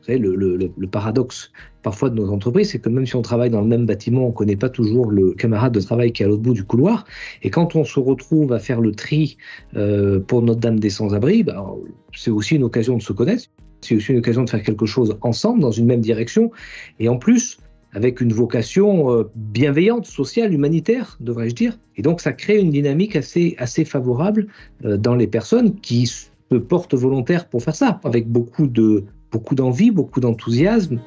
le, 0.08 0.86
paradoxe 0.86 1.50
parfois 1.82 2.10
de 2.10 2.16
nos 2.16 2.30
entreprises, 2.30 2.70
c'est 2.70 2.78
que 2.78 2.88
même 2.88 3.06
si 3.06 3.16
on 3.16 3.22
travaille 3.22 3.50
dans 3.50 3.60
le 3.60 3.66
même 3.66 3.86
bâtiment, 3.86 4.24
on 4.24 4.28
ne 4.28 4.34
connaît 4.34 4.56
pas 4.56 4.68
toujours 4.68 5.10
le 5.10 5.32
camarade 5.32 5.72
de 5.72 5.80
travail 5.80 6.12
qui 6.12 6.22
est 6.22 6.26
à 6.26 6.28
l'autre 6.28 6.42
bout 6.42 6.54
du 6.54 6.64
couloir. 6.64 7.04
Et 7.42 7.50
quand 7.50 7.76
on 7.76 7.84
se 7.84 8.00
retrouve 8.00 8.52
à 8.52 8.58
faire 8.58 8.80
le 8.80 8.92
tri 8.92 9.36
euh, 9.76 10.20
pour 10.20 10.42
Notre-Dame 10.42 10.78
des 10.78 10.90
Sans-Abri, 10.90 11.42
bah, 11.42 11.66
c'est 12.14 12.30
aussi 12.30 12.56
une 12.56 12.64
occasion 12.64 12.96
de 12.96 13.02
se 13.02 13.12
connaître. 13.12 13.44
C'est 13.80 13.96
aussi 13.96 14.12
une 14.12 14.18
occasion 14.18 14.44
de 14.44 14.50
faire 14.50 14.62
quelque 14.62 14.86
chose 14.86 15.16
ensemble, 15.20 15.60
dans 15.60 15.70
une 15.70 15.86
même 15.86 16.00
direction. 16.00 16.50
Et 16.98 17.08
en 17.08 17.18
plus, 17.18 17.58
avec 17.92 18.20
une 18.20 18.32
vocation 18.32 19.12
euh, 19.12 19.30
bienveillante, 19.34 20.06
sociale, 20.06 20.52
humanitaire, 20.52 21.16
devrais-je 21.20 21.54
dire. 21.54 21.78
Et 21.96 22.02
donc, 22.02 22.20
ça 22.20 22.32
crée 22.32 22.58
une 22.60 22.70
dynamique 22.70 23.14
assez, 23.14 23.54
assez 23.58 23.84
favorable 23.84 24.46
euh, 24.84 24.96
dans 24.96 25.14
les 25.14 25.26
personnes 25.26 25.76
qui 25.80 26.06
se 26.06 26.26
portent 26.56 26.94
volontaires 26.94 27.48
pour 27.48 27.62
faire 27.62 27.74
ça, 27.74 28.00
avec 28.04 28.28
beaucoup 28.28 28.66
de 28.66 29.04
beaucoup 29.34 29.56
d'envie, 29.56 29.90
beaucoup 29.90 30.20
d'enthousiasme. 30.20 31.00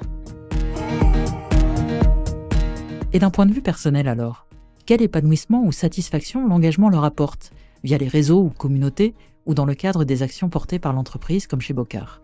Et 3.14 3.20
d'un 3.20 3.30
point 3.30 3.46
de 3.46 3.54
vue 3.54 3.62
personnel 3.62 4.10
alors, 4.10 4.48
quel 4.86 5.02
épanouissement 5.02 5.64
ou 5.66 5.72
satisfaction 5.72 6.46
l'engagement 6.46 6.90
leur 6.90 7.06
apporte, 7.06 7.52
via 7.86 7.98
les 7.98 8.10
réseaux 8.10 8.42
ou 8.42 8.50
communautés, 8.50 9.16
ou 9.46 9.54
dans 9.54 9.64
le 9.64 9.76
cadre 9.76 10.04
des 10.04 10.24
actions 10.24 10.50
portées 10.50 10.78
par 10.78 10.92
l'entreprise 10.92 11.48
comme 11.48 11.62
chez 11.62 11.74
Bocard? 11.74 12.22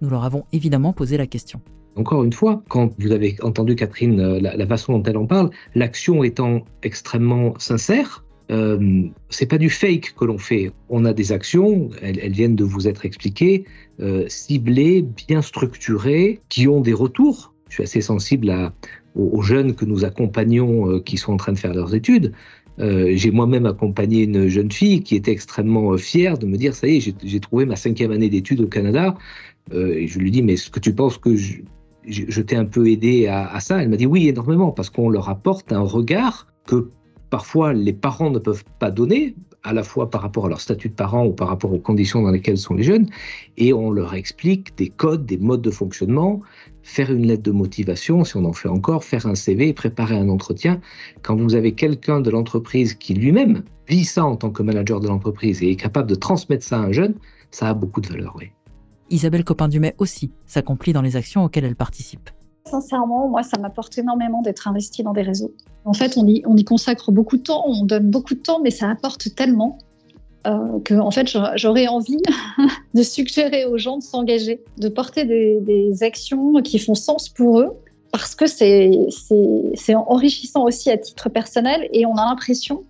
Nous 0.00 0.10
leur 0.10 0.22
avons 0.22 0.44
évidemment 0.52 0.92
posé 0.92 1.16
la 1.16 1.26
question. 1.26 1.60
Encore 1.96 2.22
une 2.22 2.32
fois, 2.32 2.62
quand 2.68 2.92
vous 3.00 3.10
avez 3.10 3.34
entendu 3.42 3.74
Catherine, 3.74 4.20
euh, 4.20 4.38
la, 4.40 4.66
façon 4.68 4.96
dont 4.96 5.02
elle 5.02 5.16
en 5.16 5.26
parle, 5.26 5.50
l'action 5.74 6.22
étant 6.22 6.60
extrêmement 6.84 7.58
sincère, 7.58 8.24
euh, 8.52 9.08
c'est 9.30 9.46
pas 9.46 9.58
du 9.58 9.70
fake 9.70 10.14
que 10.16 10.24
l'on 10.24 10.38
fait. 10.38 10.72
On 10.90 11.04
a 11.04 11.12
des 11.12 11.32
actions, 11.32 11.88
elles, 12.02 12.32
viennent 12.32 12.56
de 12.56 12.64
vous 12.64 12.86
être 12.86 13.06
expliquées, 13.06 13.64
euh, 14.00 14.24
ciblées, 14.28 15.02
bien 15.26 15.40
structurées, 15.40 16.40
qui 16.48 16.68
ont 16.68 16.80
des 16.80 16.92
retours. 16.92 17.54
Je 17.68 17.74
suis 17.74 17.82
assez 17.84 18.02
sensible 18.02 18.52
aux, 19.14 19.42
jeunes 19.42 19.74
que 19.74 19.86
nous 19.86 20.04
accompagnons 20.04 20.90
euh, 20.90 21.00
qui 21.00 21.16
sont 21.16 21.32
en 21.32 21.36
train 21.38 21.52
de 21.52 21.58
faire 21.58 21.72
leurs 21.72 21.94
études. 21.94 22.32
Euh, 22.78 23.12
j'ai 23.14 23.30
moi-même 23.30 23.64
accompagné 23.64 24.24
une 24.24 24.48
jeune 24.48 24.70
fille 24.70 25.02
qui 25.02 25.16
était 25.16 25.32
extrêmement 25.32 25.96
fière 25.96 26.36
de 26.36 26.46
me 26.46 26.56
dire 26.56 26.74
ça 26.74 26.88
y 26.88 26.96
est, 26.96 27.14
j'ai 27.22 27.40
trouvé 27.40 27.64
ma 27.64 27.76
cinquième 27.76 28.10
année 28.12 28.28
d'études 28.28 28.60
au 28.60 28.66
Canada. 28.66 29.14
et 29.72 30.06
je 30.06 30.18
lui 30.18 30.30
dis 30.30 30.42
mais 30.42 30.54
est-ce 30.54 30.70
que 30.70 30.80
tu 30.80 30.94
penses 30.94 31.18
que 31.18 31.36
je, 31.36 32.40
t'ai 32.40 32.56
un 32.56 32.64
peu 32.64 32.86
aidé 32.88 33.26
à 33.26 33.60
ça? 33.60 33.82
Elle 33.82 33.90
m'a 33.90 33.96
dit 33.96 34.06
oui 34.06 34.26
énormément 34.28 34.72
parce 34.72 34.88
qu'on 34.88 35.10
leur 35.10 35.28
apporte 35.28 35.70
un 35.70 35.80
regard 35.80 36.46
que 36.66 36.88
parfois 37.32 37.72
les 37.72 37.94
parents 37.94 38.28
ne 38.28 38.38
peuvent 38.38 38.64
pas 38.78 38.90
donner, 38.90 39.34
à 39.62 39.72
la 39.72 39.82
fois 39.82 40.10
par 40.10 40.20
rapport 40.20 40.44
à 40.44 40.48
leur 40.50 40.60
statut 40.60 40.90
de 40.90 40.94
parent 40.94 41.24
ou 41.24 41.32
par 41.32 41.48
rapport 41.48 41.72
aux 41.72 41.78
conditions 41.78 42.20
dans 42.20 42.30
lesquelles 42.30 42.58
sont 42.58 42.74
les 42.74 42.82
jeunes, 42.82 43.08
et 43.56 43.72
on 43.72 43.90
leur 43.90 44.12
explique 44.12 44.76
des 44.76 44.90
codes, 44.90 45.24
des 45.24 45.38
modes 45.38 45.62
de 45.62 45.70
fonctionnement, 45.70 46.42
faire 46.82 47.10
une 47.10 47.26
lettre 47.26 47.44
de 47.44 47.50
motivation, 47.50 48.22
si 48.24 48.36
on 48.36 48.44
en 48.44 48.52
fait 48.52 48.68
encore, 48.68 49.02
faire 49.02 49.24
un 49.24 49.34
CV, 49.34 49.72
préparer 49.72 50.14
un 50.14 50.28
entretien. 50.28 50.78
Quand 51.22 51.34
vous 51.34 51.54
avez 51.54 51.72
quelqu'un 51.72 52.20
de 52.20 52.28
l'entreprise 52.28 52.92
qui 52.92 53.14
lui-même 53.14 53.62
vit 53.88 54.04
ça 54.04 54.26
en 54.26 54.36
tant 54.36 54.50
que 54.50 54.62
manager 54.62 55.00
de 55.00 55.08
l'entreprise 55.08 55.62
et 55.62 55.70
est 55.70 55.76
capable 55.76 56.10
de 56.10 56.16
transmettre 56.16 56.66
ça 56.66 56.76
à 56.76 56.82
un 56.82 56.92
jeune, 56.92 57.14
ça 57.50 57.70
a 57.70 57.72
beaucoup 57.72 58.02
de 58.02 58.08
valeur, 58.08 58.36
oui. 58.38 58.50
Isabelle 59.08 59.44
Copin-Dumais 59.44 59.94
aussi 59.96 60.32
s'accomplit 60.44 60.92
dans 60.92 61.02
les 61.02 61.16
actions 61.16 61.44
auxquelles 61.44 61.64
elle 61.64 61.76
participe. 61.76 62.28
Sincèrement, 62.64 63.28
moi, 63.28 63.42
ça 63.42 63.58
m'apporte 63.58 63.96
énormément 63.98 64.40
d'être 64.42 64.68
investi 64.68 65.02
dans 65.02 65.12
des 65.12 65.22
réseaux. 65.22 65.52
En 65.84 65.92
fait, 65.92 66.16
on 66.16 66.26
y, 66.26 66.42
on 66.46 66.56
y, 66.56 66.64
consacre 66.64 67.10
beaucoup 67.10 67.36
de 67.36 67.42
temps, 67.42 67.64
on 67.66 67.84
donne 67.84 68.08
beaucoup 68.08 68.34
de 68.34 68.40
temps, 68.40 68.60
mais 68.62 68.70
ça 68.70 68.88
apporte 68.88 69.34
tellement 69.34 69.78
euh, 70.46 70.80
que, 70.84 70.94
en 70.94 71.10
fait, 71.10 71.28
j'aurais 71.56 71.88
envie 71.88 72.20
de 72.94 73.02
suggérer 73.02 73.64
aux 73.64 73.78
gens 73.78 73.98
de 73.98 74.02
s'engager, 74.02 74.62
de 74.78 74.88
porter 74.88 75.24
des, 75.24 75.60
des, 75.60 76.02
actions 76.02 76.54
qui 76.62 76.78
font 76.78 76.94
sens 76.94 77.28
pour 77.28 77.60
eux, 77.60 77.72
parce 78.12 78.34
que 78.34 78.46
c'est 78.46 79.94
enrichissant 79.94 80.64
aussi 80.64 80.90
à 80.90 80.98
titre 80.98 81.28
personnel 81.28 81.88
et 81.92 82.06
on 82.06 82.14
a 82.14 82.26
l'impression 82.26 82.84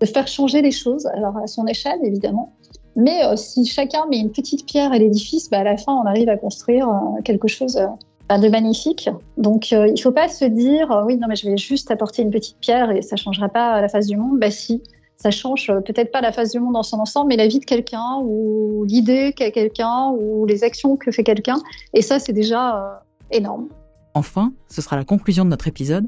de 0.00 0.06
faire 0.06 0.26
changer 0.26 0.60
les 0.60 0.72
choses, 0.72 1.06
alors 1.06 1.36
à 1.38 1.46
son 1.46 1.66
échelle 1.66 1.98
évidemment. 2.02 2.52
Mais 2.96 3.24
euh, 3.24 3.36
si 3.36 3.64
chacun 3.66 4.06
met 4.06 4.18
une 4.18 4.32
petite 4.32 4.66
pierre 4.66 4.92
à 4.92 4.98
l'édifice, 4.98 5.50
bah, 5.50 5.58
à 5.58 5.64
la 5.64 5.76
fin, 5.76 5.92
on 5.92 6.06
arrive 6.06 6.28
à 6.28 6.36
construire 6.36 6.88
euh, 6.88 7.22
quelque 7.22 7.46
chose 7.46 7.78
de 8.28 8.48
magnifique. 8.48 9.08
Donc, 9.36 9.68
euh, 9.72 9.86
il 9.86 9.94
ne 9.94 10.00
faut 10.00 10.12
pas 10.12 10.28
se 10.28 10.44
dire, 10.44 10.90
euh, 10.90 11.04
oui, 11.04 11.16
non, 11.16 11.28
mais 11.28 11.36
je 11.36 11.48
vais 11.48 11.56
juste 11.56 11.90
apporter 11.90 12.22
une 12.22 12.30
petite 12.30 12.58
pierre 12.60 12.90
et 12.90 13.02
ça 13.02 13.14
ne 13.14 13.20
changera 13.20 13.48
pas 13.48 13.80
la 13.80 13.88
face 13.88 14.06
du 14.06 14.16
monde. 14.16 14.38
Bah 14.38 14.50
si, 14.50 14.82
ça 15.16 15.30
change 15.30 15.70
euh, 15.70 15.80
peut-être 15.80 16.10
pas 16.10 16.20
la 16.20 16.32
face 16.32 16.52
du 16.52 16.60
monde 16.60 16.74
dans 16.74 16.82
son 16.82 16.98
ensemble, 16.98 17.28
mais 17.28 17.36
la 17.36 17.46
vie 17.46 17.60
de 17.60 17.64
quelqu'un 17.64 18.20
ou 18.22 18.84
l'idée 18.84 19.32
qu'a 19.32 19.50
quelqu'un 19.50 20.10
ou 20.18 20.44
les 20.46 20.64
actions 20.64 20.96
que 20.96 21.10
fait 21.12 21.24
quelqu'un. 21.24 21.56
Et 21.94 22.02
ça, 22.02 22.18
c'est 22.18 22.32
déjà 22.32 23.02
énorme. 23.30 23.68
Enfin, 24.14 24.52
ce 24.68 24.82
sera 24.82 24.96
la 24.96 25.04
conclusion 25.04 25.44
de 25.44 25.50
notre 25.50 25.68
épisode. 25.68 26.06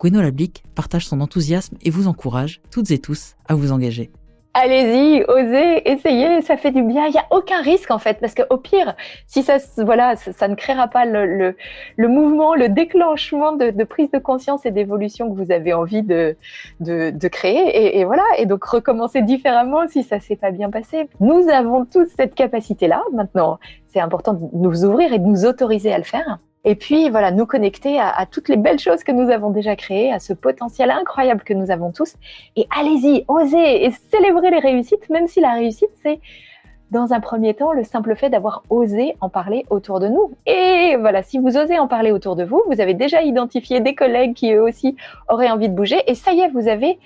Gweno 0.00 0.22
Lablic 0.22 0.64
partage 0.74 1.06
son 1.06 1.20
enthousiasme 1.20 1.76
et 1.82 1.90
vous 1.90 2.08
encourage, 2.08 2.62
toutes 2.70 2.90
et 2.90 2.98
tous, 2.98 3.36
à 3.46 3.54
vous 3.54 3.70
engager. 3.70 4.10
Allez-y, 4.52 5.22
osez, 5.28 5.88
essayez, 5.88 6.42
ça 6.42 6.56
fait 6.56 6.72
du 6.72 6.82
bien. 6.82 7.06
Il 7.06 7.12
n'y 7.12 7.18
a 7.18 7.26
aucun 7.30 7.62
risque 7.62 7.92
en 7.92 7.98
fait, 7.98 8.18
parce 8.20 8.34
qu'au 8.34 8.56
pire, 8.56 8.96
si 9.28 9.44
ça, 9.44 9.58
voilà, 9.78 10.16
ça, 10.16 10.48
ne 10.48 10.56
créera 10.56 10.88
pas 10.88 11.04
le, 11.04 11.54
le, 11.96 12.08
mouvement, 12.08 12.56
le 12.56 12.68
déclenchement 12.68 13.52
de, 13.52 13.84
prise 13.84 14.10
de 14.10 14.18
conscience 14.18 14.66
et 14.66 14.72
d'évolution 14.72 15.32
que 15.32 15.36
vous 15.40 15.52
avez 15.52 15.72
envie 15.72 16.02
de, 16.02 16.36
de, 16.80 17.10
de 17.10 17.28
créer. 17.28 17.60
Et, 17.60 18.00
et, 18.00 18.04
voilà, 18.04 18.24
et 18.38 18.46
donc 18.46 18.64
recommencer 18.64 19.22
différemment 19.22 19.86
si 19.86 20.02
ça 20.02 20.18
s'est 20.18 20.34
pas 20.34 20.50
bien 20.50 20.68
passé. 20.68 21.08
Nous 21.20 21.48
avons 21.48 21.84
tous 21.84 22.08
cette 22.16 22.34
capacité-là. 22.34 23.04
Maintenant, 23.12 23.60
c'est 23.86 24.00
important 24.00 24.32
de 24.34 24.48
nous 24.52 24.84
ouvrir 24.84 25.12
et 25.12 25.20
de 25.20 25.26
nous 25.26 25.44
autoriser 25.44 25.92
à 25.92 25.98
le 25.98 26.04
faire. 26.04 26.40
Et 26.64 26.74
puis 26.74 27.08
voilà, 27.08 27.30
nous 27.30 27.46
connecter 27.46 27.98
à, 27.98 28.26
toutes 28.30 28.48
les 28.48 28.56
belles 28.56 28.78
choses 28.78 29.02
que 29.02 29.12
nous 29.12 29.30
avons 29.30 29.50
déjà 29.50 29.76
créées, 29.76 30.12
à 30.12 30.18
ce 30.18 30.32
potentiel 30.32 30.90
incroyable 30.90 31.42
que 31.42 31.54
nous 31.54 31.70
avons 31.70 31.90
tous. 31.90 32.14
Et 32.56 32.66
allez-y, 32.76 33.24
osez 33.28 33.86
et 33.86 33.90
célébrez 34.10 34.50
les 34.50 34.58
réussites, 34.58 35.08
même 35.08 35.26
si 35.26 35.40
la 35.40 35.54
réussite, 35.54 35.90
c'est 36.02 36.20
dans 36.90 37.12
un 37.12 37.20
premier 37.20 37.54
temps 37.54 37.72
le 37.72 37.84
simple 37.84 38.16
fait 38.16 38.30
d'avoir 38.30 38.64
osé 38.68 39.16
en 39.20 39.28
parler 39.28 39.64
autour 39.70 40.00
de 40.00 40.08
nous. 40.08 40.32
Et 40.46 40.96
voilà, 40.98 41.22
si 41.22 41.38
vous 41.38 41.56
osez 41.56 41.78
en 41.78 41.88
parler 41.88 42.10
autour 42.10 42.36
de 42.36 42.44
vous, 42.44 42.62
vous 42.66 42.80
avez 42.80 42.94
déjà 42.94 43.22
identifié 43.22 43.80
des 43.80 43.94
collègues 43.94 44.34
qui 44.34 44.52
eux 44.52 44.62
aussi 44.62 44.96
auraient 45.28 45.50
envie 45.50 45.68
de 45.68 45.74
bouger. 45.74 46.02
Et 46.08 46.14
ça 46.14 46.32
y 46.32 46.40
est, 46.40 46.48
vous 46.48 46.68
avez 46.68 46.98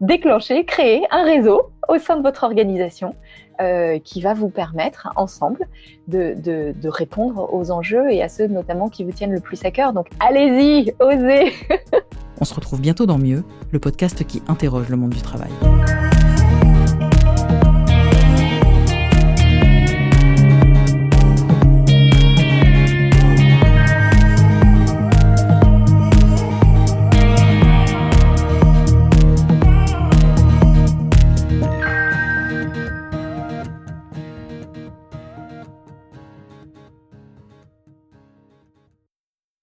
déclenché, 0.00 0.64
créé 0.64 1.02
un 1.10 1.24
réseau 1.24 1.70
au 1.88 1.98
sein 1.98 2.16
de 2.16 2.22
votre 2.22 2.44
organisation 2.44 3.14
euh, 3.60 3.98
qui 3.98 4.20
va 4.20 4.34
vous 4.34 4.50
permettre 4.50 5.08
ensemble 5.16 5.66
de, 6.06 6.34
de, 6.36 6.88
répondre 6.88 7.52
aux 7.52 7.70
enjeux 7.70 8.10
et 8.10 8.22
à 8.22 8.28
ceux 8.28 8.46
notamment 8.46 8.88
qui 8.88 9.04
vous 9.04 9.12
tiennent 9.12 9.32
le 9.32 9.40
plus 9.40 9.64
à 9.64 9.70
cœur. 9.70 9.92
Donc 9.92 10.06
allez-y, 10.20 10.92
osez 11.00 11.52
On 12.40 12.44
se 12.44 12.54
retrouve 12.54 12.80
bientôt 12.80 13.06
dans 13.06 13.18
Mieux, 13.18 13.42
le 13.72 13.80
podcast 13.80 14.24
qui 14.24 14.42
interroge 14.46 14.88
le 14.88 14.96
monde 14.96 15.10
du 15.10 15.22
travail. 15.22 15.50